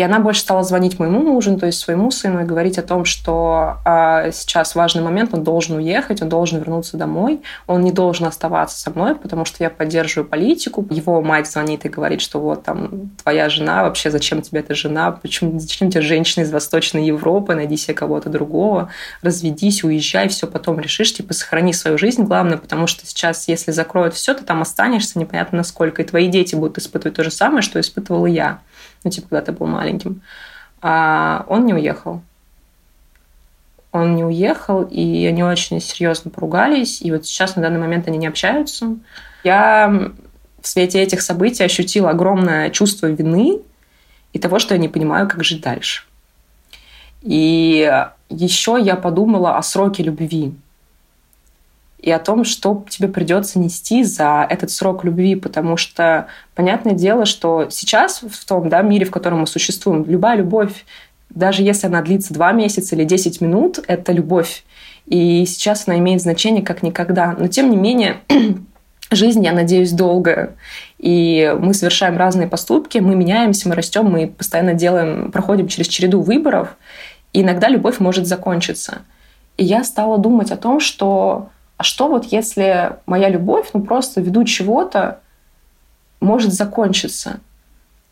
[0.00, 3.04] И она больше стала звонить моему мужу, то есть своему сыну, и говорить о том,
[3.04, 8.24] что э, сейчас важный момент, он должен уехать, он должен вернуться домой, он не должен
[8.24, 10.86] оставаться со мной, потому что я поддерживаю политику.
[10.88, 15.12] Его мать звонит и говорит, что вот там твоя жена, вообще зачем тебе эта жена,
[15.12, 18.88] почему, зачем тебе женщина из Восточной Европы, найди себе кого-то другого,
[19.20, 24.14] разведись, уезжай, все потом решишь, типа сохрани свою жизнь, главное, потому что сейчас, если закроют
[24.14, 27.78] все, ты там останешься непонятно насколько, и твои дети будут испытывать то же самое, что
[27.78, 28.60] испытывала я
[29.04, 30.22] ну, типа, когда ты был маленьким.
[30.82, 32.22] А он не уехал.
[33.92, 38.18] Он не уехал, и они очень серьезно поругались, и вот сейчас на данный момент они
[38.18, 38.96] не общаются.
[39.42, 40.12] Я
[40.62, 43.60] в свете этих событий ощутила огромное чувство вины
[44.32, 46.04] и того, что я не понимаю, как жить дальше.
[47.22, 47.90] И
[48.28, 50.54] еще я подумала о сроке любви
[52.02, 57.26] и о том, что тебе придется нести за этот срок любви, потому что понятное дело,
[57.26, 60.86] что сейчас в том да, мире, в котором мы существуем, любая любовь,
[61.28, 64.64] даже если она длится два месяца или 10 минут, это любовь.
[65.06, 67.36] И сейчас она имеет значение как никогда.
[67.38, 68.20] Но тем не менее,
[69.10, 70.54] жизнь, я надеюсь, долгая.
[70.98, 76.20] И мы совершаем разные поступки, мы меняемся, мы растем, мы постоянно делаем, проходим через череду
[76.22, 76.76] выборов.
[77.32, 79.02] И иногда любовь может закончиться.
[79.56, 81.50] И я стала думать о том, что
[81.80, 85.20] а что вот если моя любовь, ну просто ввиду чего-то
[86.20, 87.40] может закончиться?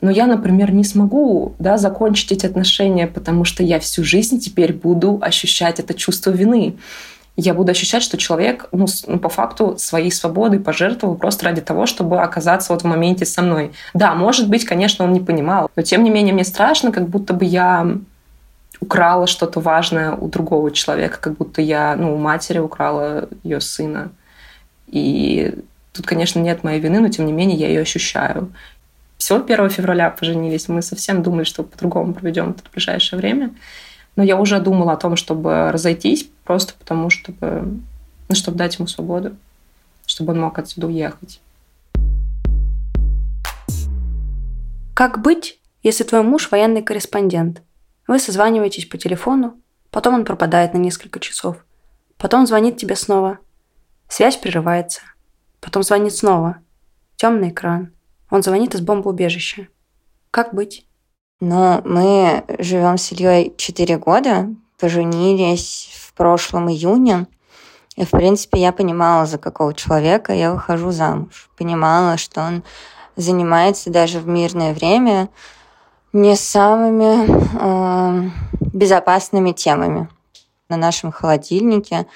[0.01, 4.73] Но я, например, не смогу да, закончить эти отношения, потому что я всю жизнь теперь
[4.73, 6.79] буду ощущать это чувство вины.
[7.37, 11.85] Я буду ощущать, что человек ну, ну, по факту своей свободы пожертвовал просто ради того,
[11.85, 13.73] чтобы оказаться вот в моменте со мной.
[13.93, 17.35] Да, может быть, конечно, он не понимал, но тем не менее мне страшно, как будто
[17.35, 17.99] бы я
[18.81, 24.11] украла что-то важное у другого человека, как будто я, ну, у матери украла ее сына.
[24.87, 25.55] И
[25.93, 28.53] тут, конечно, нет моей вины, но тем не менее я ее ощущаю.
[29.17, 33.51] Всего 1 февраля поженились, мы совсем думали, что по-другому проведем это ближайшее время.
[34.15, 37.81] Но я уже думала о том, чтобы разойтись, просто потому, чтобы,
[38.29, 39.37] ну, чтобы дать ему свободу,
[40.07, 41.41] чтобы он мог отсюда уехать.
[44.95, 47.63] Как быть, если твой муж военный корреспондент–
[48.09, 51.59] вы созваниваетесь по телефону, потом он пропадает на несколько часов.
[52.17, 53.39] Потом звонит тебе снова.
[54.09, 55.03] Связь прерывается.
[55.61, 56.57] Потом звонит снова.
[57.17, 57.93] Темный экран.
[58.31, 59.69] Он звонит из бомбоубежища.
[60.31, 60.87] Как быть?
[61.41, 64.49] Ну, мы живем с Ильей 4 года,
[64.81, 67.27] поженились в прошлом июне.
[67.97, 71.51] И, в принципе, я понимала, за какого человека я выхожу замуж.
[71.57, 72.65] Понимала, что он
[73.17, 75.29] занимается даже в мирное время
[76.13, 78.31] не самыми э,
[78.73, 80.09] безопасными темами.
[80.69, 82.07] На нашем холодильнике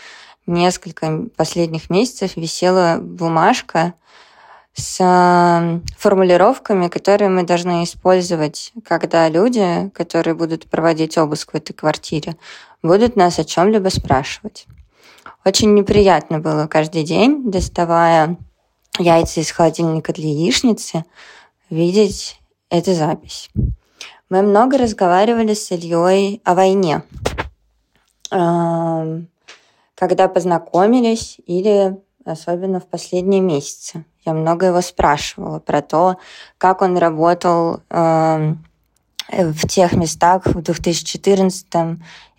[0.47, 3.95] несколько последних месяцев висела бумажка
[4.75, 11.75] с э, формулировками, которые мы должны использовать, когда люди, которые будут проводить обыск в этой
[11.75, 12.37] квартире,
[12.83, 14.67] будут нас о чем-либо спрашивать.
[15.45, 18.39] Очень неприятно было каждый день, доставая
[18.99, 21.05] яйца из холодильника для яичницы,
[21.69, 23.51] видеть эту запись.
[24.33, 27.03] Мы много разговаривали с Ильей о войне.
[28.31, 29.29] Когда
[30.29, 34.07] познакомились или особенно в последние месяцы.
[34.25, 36.17] Я много его спрашивала про то,
[36.57, 41.67] как он работал в тех местах в 2014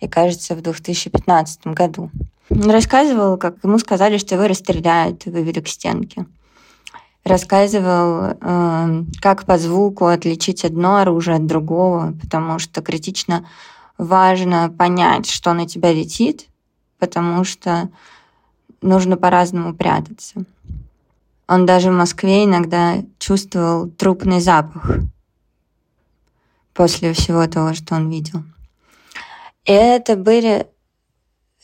[0.00, 2.10] и, кажется, в 2015 году.
[2.50, 6.26] Рассказывал, как ему сказали, что его расстреляют и вывели к стенке
[7.24, 13.46] рассказывал, эм, как по звуку отличить одно оружие от другого, потому что критично
[13.96, 16.46] важно понять, что на тебя летит,
[16.98, 17.88] потому что
[18.82, 20.44] нужно по-разному прятаться.
[21.46, 24.98] Он даже в Москве иногда чувствовал трупный запах
[26.72, 28.42] после всего того, что он видел.
[29.64, 30.66] И это были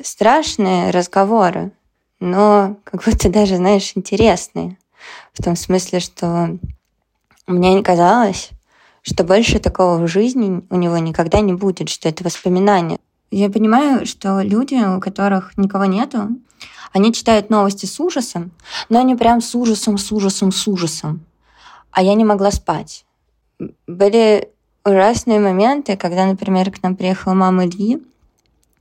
[0.03, 1.73] страшные разговоры,
[2.19, 4.77] но как будто даже, знаешь, интересные.
[5.33, 6.59] В том смысле, что
[7.47, 8.51] мне не казалось,
[9.03, 12.99] что больше такого в жизни у него никогда не будет, что это воспоминание.
[13.31, 16.31] Я понимаю, что люди, у которых никого нету,
[16.93, 18.51] они читают новости с ужасом,
[18.89, 21.21] но они прям с ужасом, с ужасом, с ужасом.
[21.93, 23.05] А я не могла спать.
[23.87, 24.49] Были
[24.85, 28.03] ужасные моменты, когда, например, к нам приехала мама Ильи,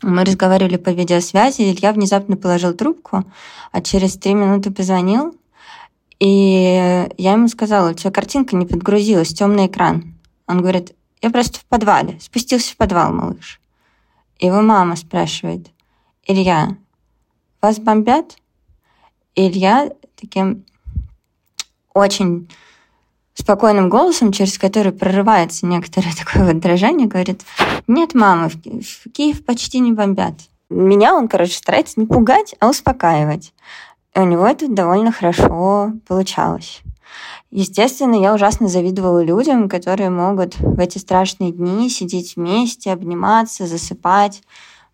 [0.02, 3.26] мы разговаривали по видеосвязи, Илья внезапно положил трубку,
[3.72, 5.36] а через три минуты позвонил
[6.20, 10.16] и я ему сказала, у тебя картинка не подгрузилась, темный экран.
[10.48, 13.60] Он говорит, я просто в подвале, спустился в подвал, малыш.
[14.40, 15.68] Его мама спрашивает,
[16.26, 16.78] Илья,
[17.62, 18.38] вас бомбят?
[19.36, 20.65] Илья таким
[21.94, 22.50] очень
[23.34, 27.42] спокойным голосом, через который прорывается некоторое такое вот дрожание, говорит,
[27.88, 30.36] нет, мама, в, в Киев почти не бомбят.
[30.70, 33.54] Меня он, короче, старается не пугать, а успокаивать.
[34.20, 36.82] У него это довольно хорошо получалось.
[37.52, 44.44] Естественно, я ужасно завидовала людям, которые могут в эти страшные дни сидеть вместе, обниматься, засыпать.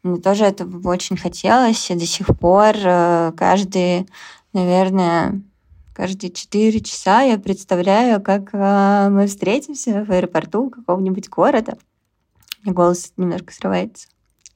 [0.03, 4.07] Мне тоже это очень хотелось, и до сих пор э, каждый,
[4.53, 5.41] наверное,
[5.95, 11.79] каждые четыре часа я представляю, как э, мы встретимся в аэропорту какого-нибудь города.
[12.63, 14.07] Голос немножко срывается.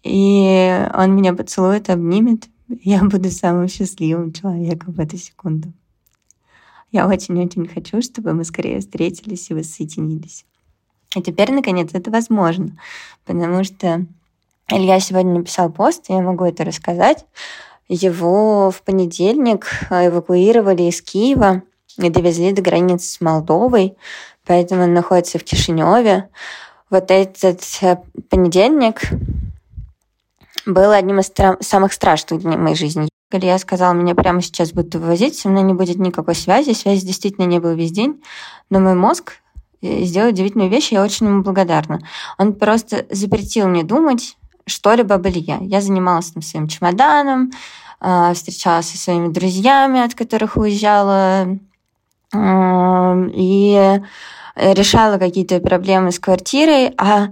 [0.03, 2.45] И он меня поцелует, обнимет.
[2.70, 5.74] Я буду самым счастливым человеком в эту секунду.
[6.91, 10.45] Я очень-очень хочу, чтобы мы скорее встретились и воссоединились.
[11.15, 12.78] И теперь, наконец, это возможно,
[13.26, 14.05] потому что
[14.70, 17.26] Илья сегодня написал пост, я могу это рассказать.
[17.88, 21.63] Его в понедельник эвакуировали из Киева
[21.97, 23.97] и довезли до границы с Молдовой,
[24.45, 26.30] поэтому он находится в Кишиневе.
[26.91, 27.97] Вот этот э,
[28.30, 29.01] понедельник
[30.74, 33.09] был одним из стра- самых страшных дней моей жизни.
[33.32, 36.74] Илья сказал, меня прямо сейчас будут вывозить, со мной не будет никакой связи.
[36.74, 38.22] Связи действительно не было весь день,
[38.72, 39.34] но мой мозг
[39.82, 41.99] э, сделал удивительную вещь, я очень ему благодарна.
[42.39, 45.59] Он просто запретил мне думать что-либо об Илье.
[45.61, 47.51] Я занималась там своим чемоданом,
[47.99, 51.57] а, встречалась со своими друзьями, от которых уезжала,
[52.34, 54.01] и
[54.55, 57.30] решала какие-то проблемы с квартирой, а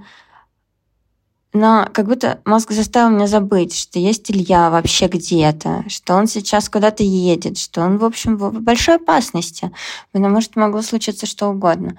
[1.58, 6.70] но как будто мозг заставил меня забыть, что есть Илья вообще где-то, что он сейчас
[6.70, 9.72] куда-то едет, что он, в общем, в большой опасности,
[10.12, 11.98] потому что могло случиться что угодно.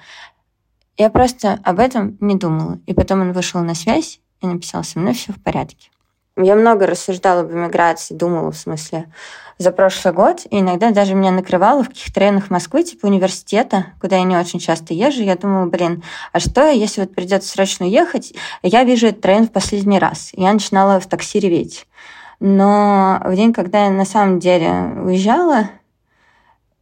[0.96, 2.80] Я просто об этом не думала.
[2.86, 5.90] И потом он вышел на связь и написал, со мной все в порядке.
[6.41, 9.07] Я много рассуждала об эмиграции, думала, в смысле,
[9.59, 10.47] за прошлый год.
[10.51, 14.61] И иногда даже меня накрывало в каких-то районах Москвы, типа университета, куда я не очень
[14.61, 15.22] часто езжу.
[15.22, 18.34] Я думала, блин, а что, если вот придется срочно ехать?
[18.62, 20.30] Я вижу этот район в последний раз.
[20.34, 21.86] Я начинала в такси реветь.
[22.39, 24.70] Но в день, когда я на самом деле
[25.03, 25.70] уезжала,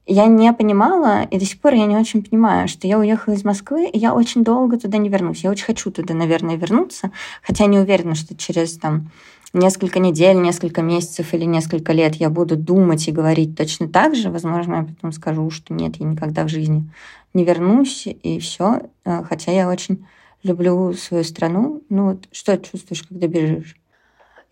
[0.05, 3.43] я не понимала, и до сих пор я не очень понимаю, что я уехала из
[3.43, 5.43] Москвы, и я очень долго туда не вернусь.
[5.43, 7.11] Я очень хочу туда, наверное, вернуться,
[7.43, 9.11] хотя не уверена, что через там
[9.57, 14.31] несколько недель, несколько месяцев или несколько лет я буду думать и говорить точно так же,
[14.31, 16.89] возможно, я потом скажу, что нет, я никогда в жизни
[17.35, 18.83] не вернусь, и все.
[19.05, 20.07] Э, хотя я очень
[20.43, 21.83] люблю свою страну.
[21.89, 23.77] Ну вот что чувствуешь, когда бежишь?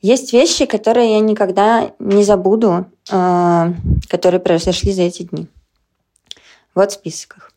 [0.01, 3.73] Есть вещи, которые я никогда не забуду, э,
[4.09, 5.47] которые произошли за эти дни.
[6.75, 7.54] Вот список их.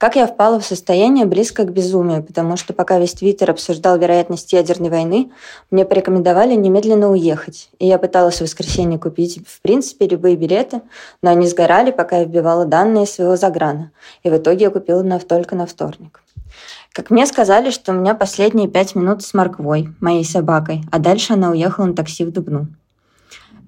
[0.00, 4.50] Как я впала в состояние близко к безумию, потому что пока весь Твиттер обсуждал вероятность
[4.50, 5.30] ядерной войны,
[5.70, 7.68] мне порекомендовали немедленно уехать.
[7.78, 10.80] И я пыталась в воскресенье купить, в принципе, любые билеты,
[11.22, 13.90] но они сгорали, пока я вбивала данные своего заграна.
[14.22, 16.22] И в итоге я купила на, только на вторник.
[16.94, 21.34] Как мне сказали, что у меня последние пять минут с морквой, моей собакой, а дальше
[21.34, 22.68] она уехала на такси в Дубну.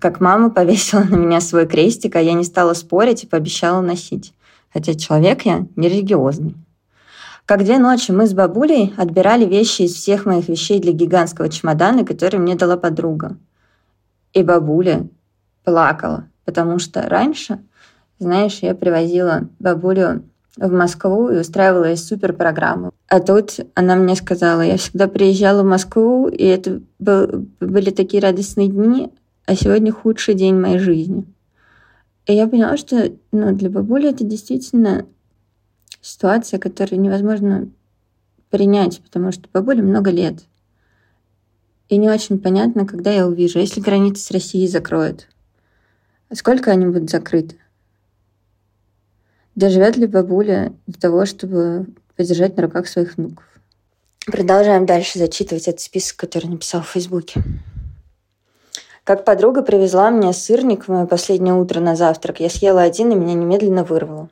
[0.01, 4.33] Как мама повесила на меня свой крестик, а я не стала спорить и пообещала носить
[4.73, 6.57] хотя человек я не религиозный.
[7.45, 12.05] Как две ночи мы с бабулей отбирали вещи из всех моих вещей для гигантского чемодана,
[12.05, 13.37] который мне дала подруга.
[14.33, 15.09] И бабуля
[15.65, 17.59] плакала, потому что раньше,
[18.19, 20.23] знаешь, я привозила бабулю
[20.57, 22.93] в Москву и устраивала ей суперпрограмму.
[23.09, 28.23] А тут она мне сказала, я всегда приезжала в Москву, и это был, были такие
[28.23, 29.11] радостные дни,
[29.47, 31.25] а сегодня худший день моей жизни.
[32.27, 35.07] И я поняла, что ну, для бабули это действительно
[36.01, 37.69] ситуация, которую невозможно
[38.51, 40.45] принять, потому что бабуле много лет.
[41.89, 45.29] И не очень понятно, когда я увижу, если границы с Россией закроют.
[46.33, 47.57] Сколько они будут закрыты?
[49.55, 53.45] Доживет ли бабуля для того, чтобы подержать на руках своих внуков?
[54.27, 57.43] Продолжаем дальше зачитывать этот список, который написал в Фейсбуке.
[59.05, 63.17] Как подруга привезла мне сырник в мое последнее утро на завтрак, я съела один и
[63.17, 64.29] меня немедленно вырвало.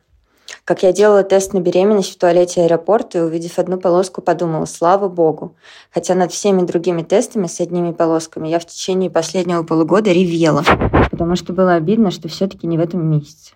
[0.64, 5.08] Как я делала тест на беременность в туалете аэропорта и, увидев одну полоску, подумала, слава
[5.08, 5.56] богу.
[5.92, 10.62] Хотя над всеми другими тестами с одними полосками я в течение последнего полугода ревела,
[11.10, 13.54] потому что было обидно, что все-таки не в этом месяце.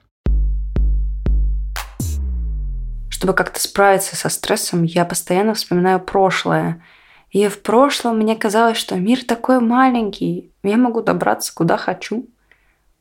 [3.08, 6.82] Чтобы как-то справиться со стрессом, я постоянно вспоминаю прошлое–
[7.34, 12.28] и в прошлом мне казалось, что мир такой маленький, я могу добраться куда хочу.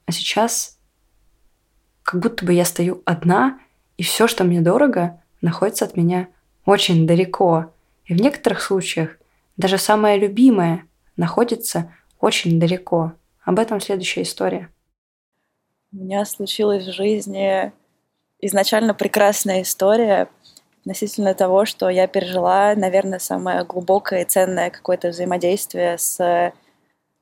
[0.07, 0.79] А сейчас
[2.01, 3.59] как будто бы я стою одна,
[3.95, 6.29] и все, что мне дорого, находится от меня
[6.65, 7.71] очень далеко.
[8.05, 9.19] И в некоторых случаях
[9.55, 13.13] даже самое любимое находится очень далеко.
[13.43, 14.67] Об этом следующая история.
[15.91, 17.71] У меня случилась в жизни
[18.39, 20.27] изначально прекрасная история
[20.83, 26.53] относительно того, что я пережила, наверное, самое глубокое и ценное какое-то взаимодействие с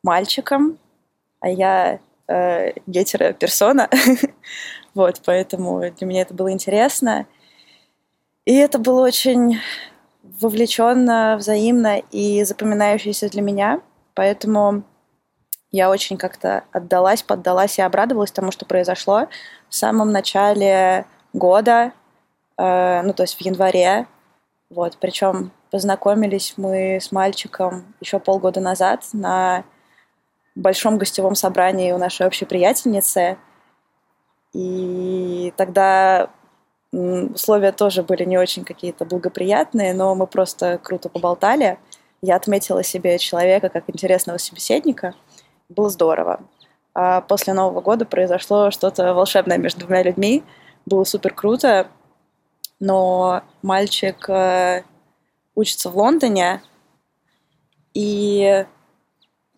[0.03, 0.79] мальчиком,
[1.39, 3.87] а я э, гетеро-персона,
[4.95, 7.27] вот, поэтому для меня это было интересно.
[8.45, 9.59] И это было очень
[10.23, 13.81] вовлеченно, взаимно и запоминающееся для меня,
[14.15, 14.83] поэтому
[15.71, 19.27] я очень как-то отдалась, поддалась и обрадовалась тому, что произошло
[19.69, 21.93] в самом начале года,
[22.57, 24.07] э, ну то есть в январе,
[24.69, 29.63] вот, причем познакомились мы с мальчиком еще полгода назад на
[30.55, 33.37] большом гостевом собрании у нашей общей приятельницы.
[34.53, 36.29] И тогда
[36.91, 41.79] условия тоже были не очень какие-то благоприятные, но мы просто круто поболтали.
[42.21, 45.15] Я отметила себе человека как интересного собеседника.
[45.69, 46.41] Было здорово.
[46.93, 50.43] А после Нового года произошло что-то волшебное между двумя людьми.
[50.85, 51.87] Было супер круто.
[52.81, 54.83] Но мальчик э,
[55.53, 56.63] учится в Лондоне,
[57.93, 58.65] и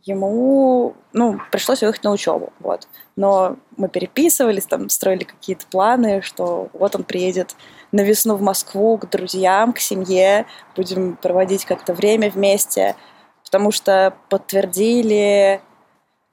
[0.02, 2.90] ему, ну, пришлось уехать на учебу, вот.
[3.16, 7.56] Но мы переписывались, там, строили какие-то планы, что вот он приедет
[7.94, 10.46] на весну в Москву к друзьям, к семье,
[10.76, 12.98] будем проводить как-то время вместе,
[13.46, 15.62] потому что подтвердили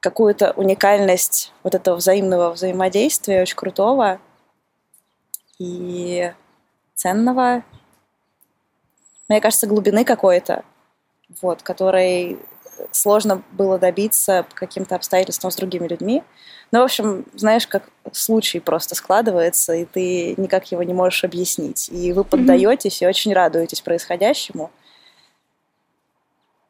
[0.01, 4.19] какую-то уникальность вот этого взаимного взаимодействия, очень крутого
[5.61, 6.33] и
[7.01, 7.65] ценного.
[9.29, 10.65] Мне кажется, глубины какой-то,
[11.41, 12.39] вот, которой
[12.93, 16.23] сложно было добиться по каким-то обстоятельствам с другими людьми.
[16.73, 21.89] Ну, в общем, знаешь, как случай просто складывается, и ты никак его не можешь объяснить.
[21.89, 23.07] И вы поддаетесь mm-hmm.
[23.07, 24.71] и очень радуетесь происходящему.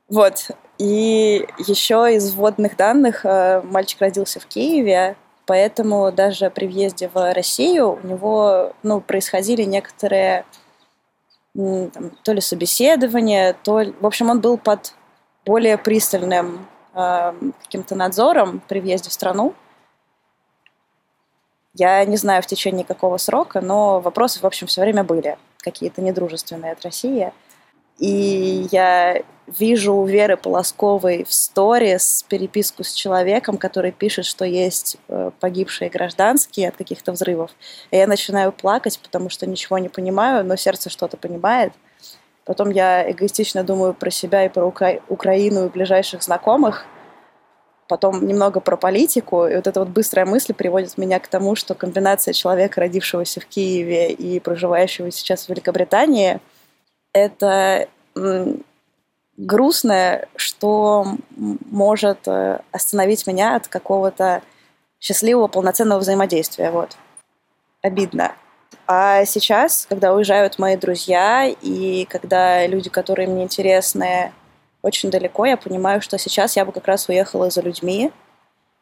[0.09, 0.51] Вот.
[0.79, 5.17] И еще из вводных данных э, мальчик родился в Киеве,
[5.47, 10.45] поэтому даже при въезде в Россию у него ну, происходили некоторые
[11.55, 13.95] там, то ли собеседования, то ли...
[14.01, 14.95] В общем, он был под
[15.45, 17.33] более пристальным э,
[17.63, 19.55] каким-то надзором при въезде в страну.
[21.75, 26.03] Я не знаю в течение какого срока, но вопросы, в общем, все время были какие-то
[26.03, 27.33] недружественные от России.
[28.01, 34.97] И я вижу у Веры Полосковой в сторис переписку с человеком, который пишет, что есть
[35.09, 37.53] э, погибшие гражданские от каких-то взрывов.
[37.93, 41.73] И я начинаю плакать, потому что ничего не понимаю, но сердце что-то понимает–
[42.51, 46.85] Потом я эгоистично думаю про себя и про Укра- Украину и ближайших знакомых.
[47.87, 49.47] Потом немного про политику.
[49.47, 53.47] И вот эта вот быстрая мысль приводит меня к тому, что комбинация человека, родившегося в
[53.47, 56.41] Киеве и проживающего сейчас в Великобритании,
[57.13, 57.89] это
[59.37, 61.07] грустное, что
[61.37, 64.43] может э, остановить меня от какого-то
[65.01, 66.71] счастливого, полноценного взаимодействия.
[66.71, 66.97] Вот.
[67.81, 68.35] Обидно.
[68.87, 74.33] А сейчас, когда уезжают мои друзья и когда люди, которые мне интересны,
[74.83, 78.13] очень далеко, я понимаю, что сейчас я бы как раз уехала за людьми,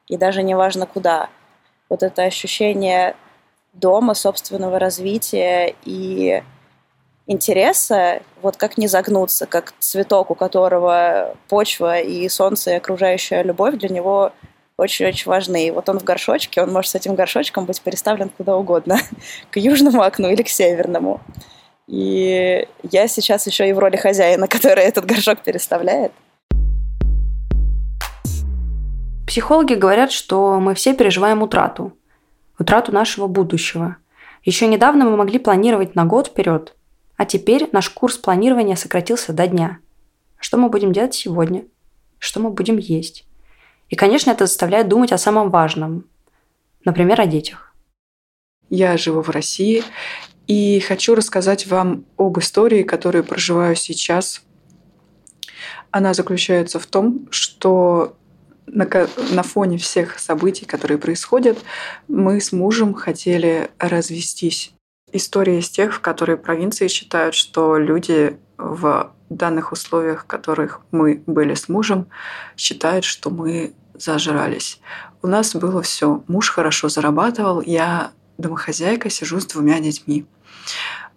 [0.08, 1.28] и даже не важно куда.
[1.88, 3.14] Вот это ощущение
[3.74, 6.42] дома, собственного развития и
[7.28, 13.76] интереса, вот как не загнуться, как цветок, у которого почва и солнце и окружающая любовь
[13.76, 14.32] для него
[14.76, 15.68] очень-очень важны.
[15.68, 18.98] И вот он в горшочке, он может с этим горшочком быть переставлен куда угодно,
[19.50, 21.20] к южному окну или к северному.
[21.86, 26.12] И я сейчас еще и в роли хозяина, который этот горшок переставляет.
[29.26, 31.92] Психологи говорят, что мы все переживаем утрату.
[32.58, 33.96] Утрату нашего будущего.
[34.42, 36.74] Еще недавно мы могли планировать на год вперед,
[37.18, 39.80] а теперь наш курс планирования сократился до дня.
[40.38, 41.64] Что мы будем делать сегодня?
[42.18, 43.26] Что мы будем есть?
[43.88, 46.06] И, конечно, это заставляет думать о самом важном,
[46.84, 47.74] например, о детях.
[48.70, 49.82] Я живу в России
[50.46, 54.42] и хочу рассказать вам об истории, которую проживаю сейчас.
[55.90, 58.16] Она заключается в том, что
[58.66, 58.88] на,
[59.32, 61.58] на фоне всех событий, которые происходят,
[62.06, 64.72] мы с мужем хотели развестись.
[65.12, 71.22] История из тех, в которые провинции считают, что люди в данных условиях, в которых мы
[71.26, 72.08] были с мужем,
[72.56, 74.80] считают, что мы зажрались.
[75.22, 76.22] У нас было все.
[76.28, 80.26] Муж хорошо зарабатывал, я домохозяйка, сижу с двумя детьми.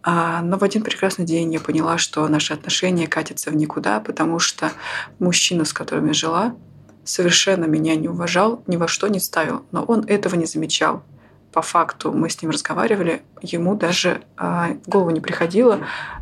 [0.03, 4.39] А, но в один прекрасный день я поняла, что наши отношения катятся в никуда, потому
[4.39, 4.71] что
[5.19, 6.55] мужчина, с которым я жила,
[7.03, 9.65] совершенно меня не уважал, ни во что не ставил.
[9.71, 11.03] Но он этого не замечал.
[11.51, 15.79] По факту мы с ним разговаривали, ему даже э, в голову не приходило,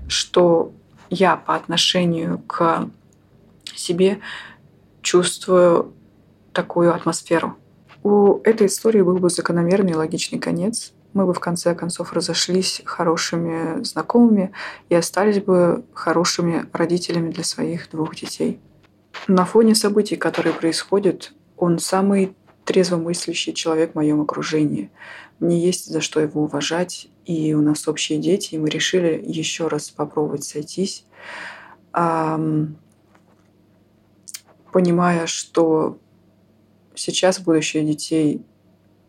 [0.08, 0.72] что
[1.10, 2.88] я по отношению к
[3.76, 4.20] себе
[5.02, 5.94] чувствую
[6.52, 7.58] такую атмосферу.
[8.04, 12.82] У этой истории был бы закономерный и логичный конец, мы бы в конце концов разошлись
[12.86, 14.52] хорошими знакомыми
[14.90, 18.60] и остались бы хорошими родителями для своих двух детей.
[19.28, 22.36] На фоне событий, которые происходят, он самый
[22.70, 24.92] трезвомыслящий человек в моем окружении.
[25.40, 29.68] Мне есть за что его уважать, и у нас общие дети, и мы решили еще
[29.68, 31.04] раз попробовать сойтись,
[34.72, 35.98] понимая, что
[36.94, 38.46] сейчас будущее детей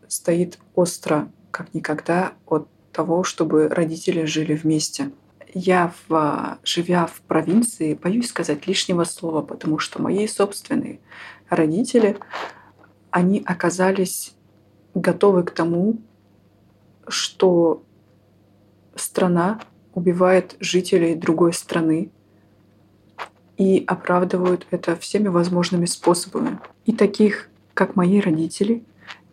[0.07, 5.11] стоит остро, как никогда, от того, чтобы родители жили вместе.
[5.53, 10.99] Я, в, живя в провинции, боюсь сказать лишнего слова, потому что мои собственные
[11.47, 12.17] родители,
[13.11, 14.33] они оказались
[14.93, 15.97] готовы к тому,
[17.07, 17.83] что
[18.95, 19.59] страна
[19.93, 22.09] убивает жителей другой страны
[23.57, 26.59] и оправдывают это всеми возможными способами.
[26.85, 28.83] И таких, как мои родители,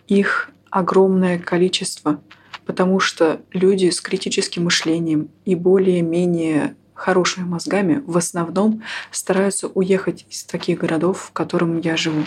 [0.06, 2.20] их огромное количество,
[2.66, 10.44] потому что люди с критическим мышлением и более-менее хорошими мозгами в основном стараются уехать из
[10.44, 12.24] таких городов, в котором я живу.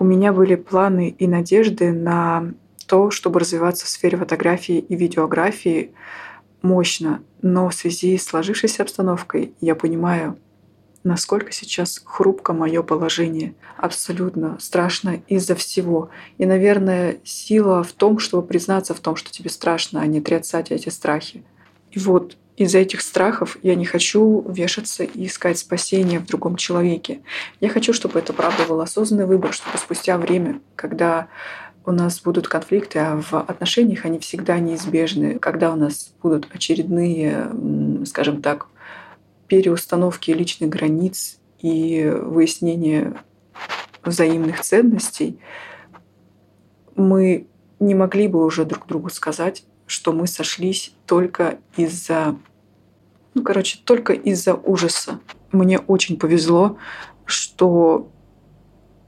[0.00, 2.54] У меня были планы и надежды на
[2.86, 5.92] то, чтобы развиваться в сфере фотографии и видеографии
[6.62, 10.38] мощно, но в связи с сложившейся обстановкой я понимаю,
[11.04, 13.54] насколько сейчас хрупко мое положение.
[13.76, 16.08] Абсолютно страшно из-за всего.
[16.38, 20.70] И, наверное, сила в том, чтобы признаться в том, что тебе страшно, а не отрицать
[20.70, 21.44] эти страхи.
[21.90, 27.22] И вот из-за этих страхов я не хочу вешаться и искать спасения в другом человеке.
[27.58, 31.28] Я хочу, чтобы это правда был осознанный выбор, чтобы спустя время, когда
[31.86, 37.48] у нас будут конфликты, а в отношениях они всегда неизбежны, когда у нас будут очередные,
[38.04, 38.66] скажем так,
[39.46, 43.14] переустановки личных границ и выяснение
[44.04, 45.38] взаимных ценностей,
[46.94, 47.46] мы
[47.78, 52.36] не могли бы уже друг другу сказать, что мы сошлись только из-за,
[53.34, 55.20] ну, короче, только из-за ужаса.
[55.52, 56.76] Мне очень повезло,
[57.24, 58.10] что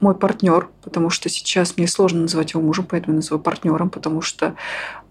[0.03, 4.21] мой партнер, потому что сейчас мне сложно называть его мужем, поэтому я называю партнером, потому
[4.21, 4.55] что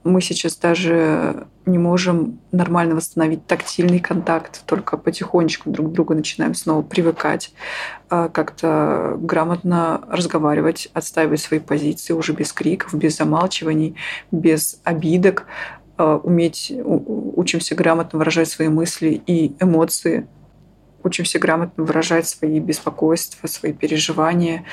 [0.05, 6.55] мы сейчас даже не можем нормально восстановить тактильный контакт, только потихонечку друг к другу начинаем
[6.55, 7.55] снова привыкать,
[8.11, 13.97] а, как-то грамотно разговаривать, отстаивать свои позиции уже без криков, без замалчиваний,
[14.31, 15.47] без обидок,
[15.97, 16.73] а, уметь,
[17.35, 20.27] учимся грамотно выражать свои мысли и эмоции,
[21.05, 24.65] учимся грамотно выражать свои беспокойства, свои переживания,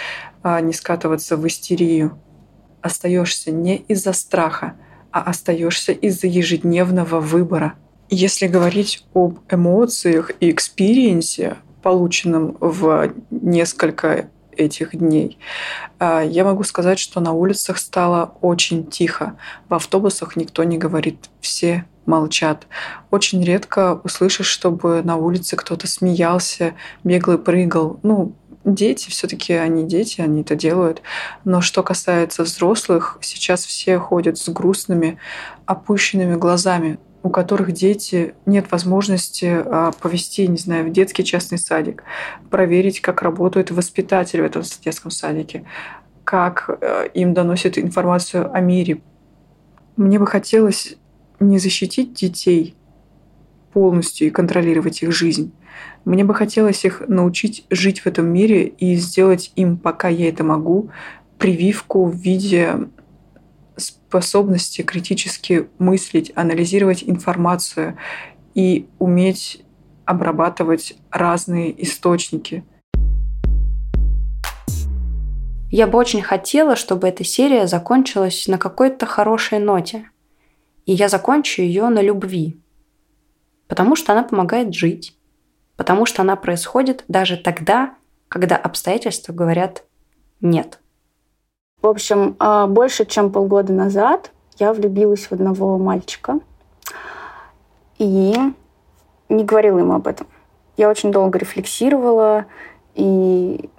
[0.43, 2.17] а, не скатываться в истерию.
[2.81, 4.75] Остаешься не из-за страха,
[5.11, 7.73] а остаешься из-за ежедневного выбора.
[8.09, 14.29] Если говорить об эмоциях и experience, полученном в несколько
[14.59, 15.37] этих дней.
[15.99, 19.37] А, я могу сказать, что на улицах стало очень тихо.
[19.69, 22.67] В автобусах никто не говорит, все молчат.
[23.11, 26.73] Очень редко услышишь, чтобы на улице кто-то смеялся,
[27.03, 27.99] бегал и прыгал.
[28.03, 28.33] Ну,
[28.65, 31.01] дети, все-таки они дети, они это делают.
[31.43, 35.17] Но что касается взрослых, сейчас все ходят с грустными,
[35.65, 42.03] опущенными глазами, у которых дети нет возможности а, повести, не знаю, в детский частный садик,
[42.49, 45.65] проверить, как работают воспитатели в этом детском садике,
[46.23, 49.01] как э, им доносят информацию о мире.
[49.97, 50.95] Мне бы хотелось
[51.39, 52.75] не защитить детей
[53.73, 55.51] полностью и контролировать их жизнь,
[56.05, 60.43] мне бы хотелось их научить жить в этом мире и сделать им, пока я это
[60.43, 60.89] могу,
[61.37, 62.89] прививку в виде
[63.77, 67.97] способности критически мыслить, анализировать информацию
[68.53, 69.63] и уметь
[70.05, 72.63] обрабатывать разные источники.
[75.71, 80.09] Я бы очень хотела, чтобы эта серия закончилась на какой-то хорошей ноте.
[80.89, 82.59] И я закончу ее на любви.
[83.67, 85.15] Потому что она помогает жить
[85.79, 87.93] потому что она происходит даже тогда,
[88.27, 89.85] когда обстоятельства говорят
[90.41, 90.77] «нет».
[91.81, 96.41] В общем, а, больше чем полгода назад я влюбилась в одного мальчика
[97.97, 98.35] и
[99.29, 100.27] не говорила ему об этом.
[100.75, 102.45] Я очень долго рефлексировала
[102.95, 103.69] и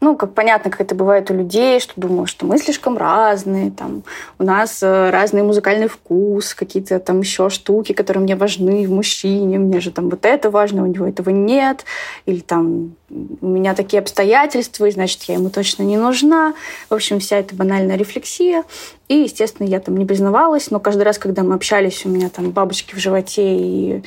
[0.00, 4.02] ну, как понятно, как это бывает у людей, что думаю, что мы слишком разные, там,
[4.38, 9.58] у нас э, разный музыкальный вкус, какие-то там еще штуки, которые мне важны в мужчине,
[9.58, 11.84] мне же там вот это важно, у него этого нет,
[12.24, 16.54] или там у меня такие обстоятельства, и значит, я ему точно не нужна.
[16.88, 18.64] В общем, вся эта банальная рефлексия.
[19.08, 22.50] И, естественно, я там не признавалась, но каждый раз, когда мы общались, у меня там
[22.50, 24.02] бабочки в животе и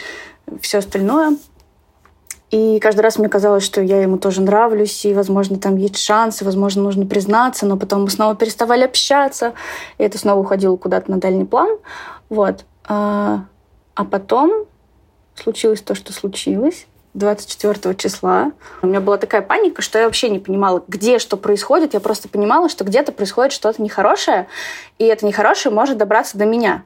[0.61, 1.37] все остальное.
[2.53, 6.45] И каждый раз мне казалось, что я ему тоже нравлюсь, и, возможно, там есть шансы,
[6.45, 9.53] возможно, нужно признаться, но потом мы снова переставали общаться,
[9.97, 11.79] и это снова уходило куда-то на дальний план.
[12.29, 12.65] Вот.
[12.85, 13.45] А,
[13.95, 14.67] а потом
[15.33, 16.85] случилось то, что случилось.
[17.15, 18.51] 24 числа.
[18.83, 21.95] У меня была такая паника, что я вообще не понимала, где что происходит.
[21.95, 24.45] Я просто понимала, что где-то происходит что-то нехорошее,
[24.99, 26.83] и это нехорошее может добраться до меня.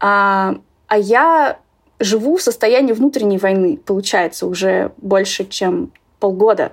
[0.00, 0.54] А,
[0.86, 1.58] а я
[2.00, 6.72] живу в состоянии внутренней войны, получается, уже больше, чем полгода.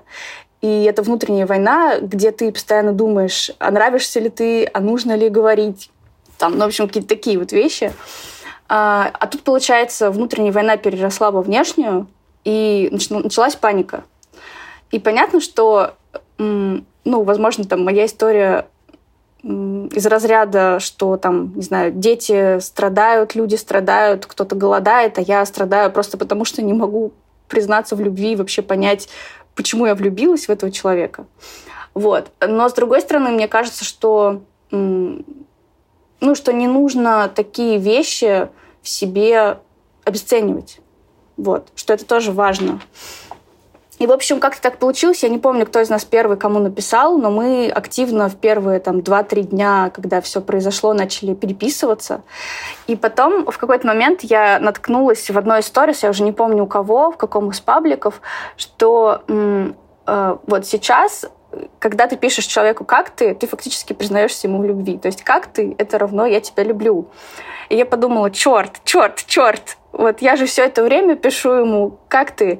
[0.62, 5.30] И это внутренняя война, где ты постоянно думаешь, а нравишься ли ты, а нужно ли
[5.30, 5.92] говорить.
[6.38, 7.94] Там, ну, в общем, какие-то такие вот вещи.
[8.68, 12.08] А, а тут, получается, внутренняя война переросла во внешнюю,
[12.46, 14.04] и началась паника.
[14.92, 15.96] И понятно, что,
[16.38, 18.68] ну, возможно, там моя история
[19.46, 25.92] из разряда, что там, не знаю, дети страдают, люди страдают, кто-то голодает, а я страдаю
[25.92, 27.14] просто потому, что не могу
[27.48, 29.08] признаться в любви и вообще понять,
[29.54, 31.28] почему я влюбилась в этого человека.
[31.94, 32.32] Вот.
[32.42, 34.42] Но, с другой стороны, мне кажется, что,
[34.72, 35.24] ну,
[36.34, 38.50] что не нужно такие вещи
[38.82, 39.60] в себе
[40.06, 40.80] обесценивать.
[41.38, 41.68] Вот.
[41.76, 42.82] Что это тоже важно.
[44.00, 45.24] И, в общем, как-то так получилось.
[45.24, 48.98] Я не помню, кто из нас первый кому написал, но мы активно в первые там
[49.00, 52.22] 2-3 дня, когда все произошло, начали переписываться.
[52.88, 56.68] И потом в какой-то момент я наткнулась в одной истории, я уже не помню у
[56.68, 58.22] кого, в каком из пабликов,
[58.58, 61.26] что э, вот сейчас
[61.80, 64.98] когда ты пишешь человеку «как ты», ты фактически признаешься ему в любви.
[64.98, 67.08] То есть «как ты»— это равно «я тебя люблю».
[67.70, 72.32] И я подумала, черт, черт, черт, вот я же все это время пишу ему «как
[72.32, 72.60] ты?»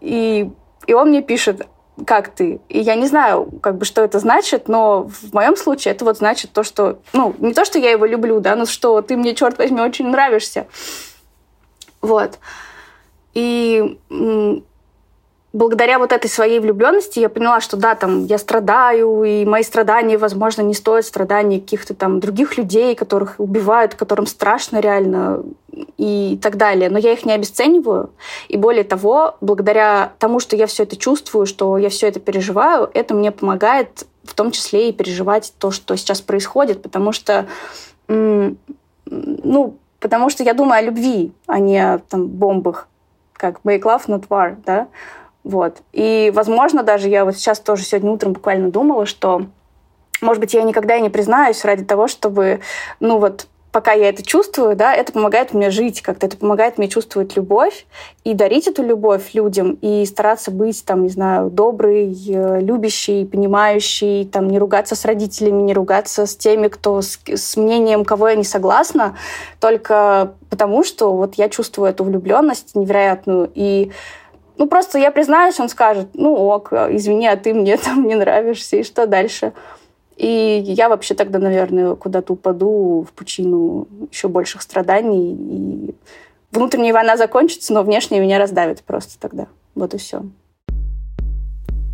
[0.00, 0.50] И,
[0.86, 1.66] и он мне пишет,
[2.04, 2.60] как ты.
[2.68, 6.18] И я не знаю, как бы, что это значит, но в моем случае это вот
[6.18, 6.98] значит то, что...
[7.12, 10.08] Ну, не то, что я его люблю, да, но что ты мне, черт возьми, очень
[10.08, 10.66] нравишься.
[12.02, 12.38] Вот.
[13.34, 13.98] И
[15.56, 20.18] благодаря вот этой своей влюбленности я поняла, что да, там я страдаю, и мои страдания,
[20.18, 25.44] возможно, не стоят страданий каких-то там других людей, которых убивают, которым страшно реально
[25.96, 26.90] и так далее.
[26.90, 28.10] Но я их не обесцениваю.
[28.48, 32.90] И более того, благодаря тому, что я все это чувствую, что я все это переживаю,
[32.92, 37.46] это мне помогает в том числе и переживать то, что сейчас происходит, потому что,
[38.08, 42.88] ну, потому что я думаю о любви, а не о там, бомбах,
[43.32, 44.88] как make love, not war, да,
[45.46, 45.76] вот.
[45.92, 49.46] И, возможно, даже я вот сейчас тоже сегодня утром буквально думала, что,
[50.20, 52.58] может быть, я никогда и не признаюсь ради того, чтобы,
[52.98, 56.88] ну вот, пока я это чувствую, да, это помогает мне жить как-то, это помогает мне
[56.88, 57.86] чувствовать любовь
[58.24, 64.24] и дарить эту любовь людям, и стараться быть, там, не знаю, добрый, э, любящий, понимающий,
[64.24, 68.34] там, не ругаться с родителями, не ругаться с теми, кто с, с мнением, кого я
[68.34, 69.16] не согласна,
[69.60, 73.92] только потому, что вот я чувствую эту влюбленность невероятную, и
[74.58, 78.76] ну, просто я признаюсь, он скажет, ну, ок, извини, а ты мне там не нравишься,
[78.76, 79.52] и что дальше?
[80.16, 85.34] И я вообще тогда, наверное, куда-то упаду в пучину еще больших страданий.
[85.34, 85.94] И
[86.52, 89.46] внутренняя война закончится, но внешняя меня раздавит просто тогда.
[89.74, 90.22] Вот и все.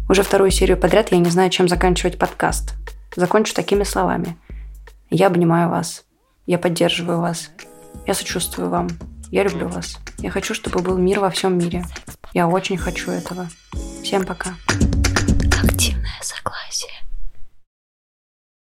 [0.09, 2.75] Уже вторую серию подряд я не знаю, чем заканчивать подкаст.
[3.17, 4.37] Закончу такими словами.
[5.11, 6.05] Я обнимаю вас.
[6.47, 7.51] Я поддерживаю вас.
[8.07, 8.89] Я сочувствую вам.
[9.33, 9.99] Я люблю вас.
[10.19, 11.85] Я хочу, чтобы был мир во всем мире.
[12.33, 13.49] Я очень хочу этого.
[14.03, 14.55] Всем пока.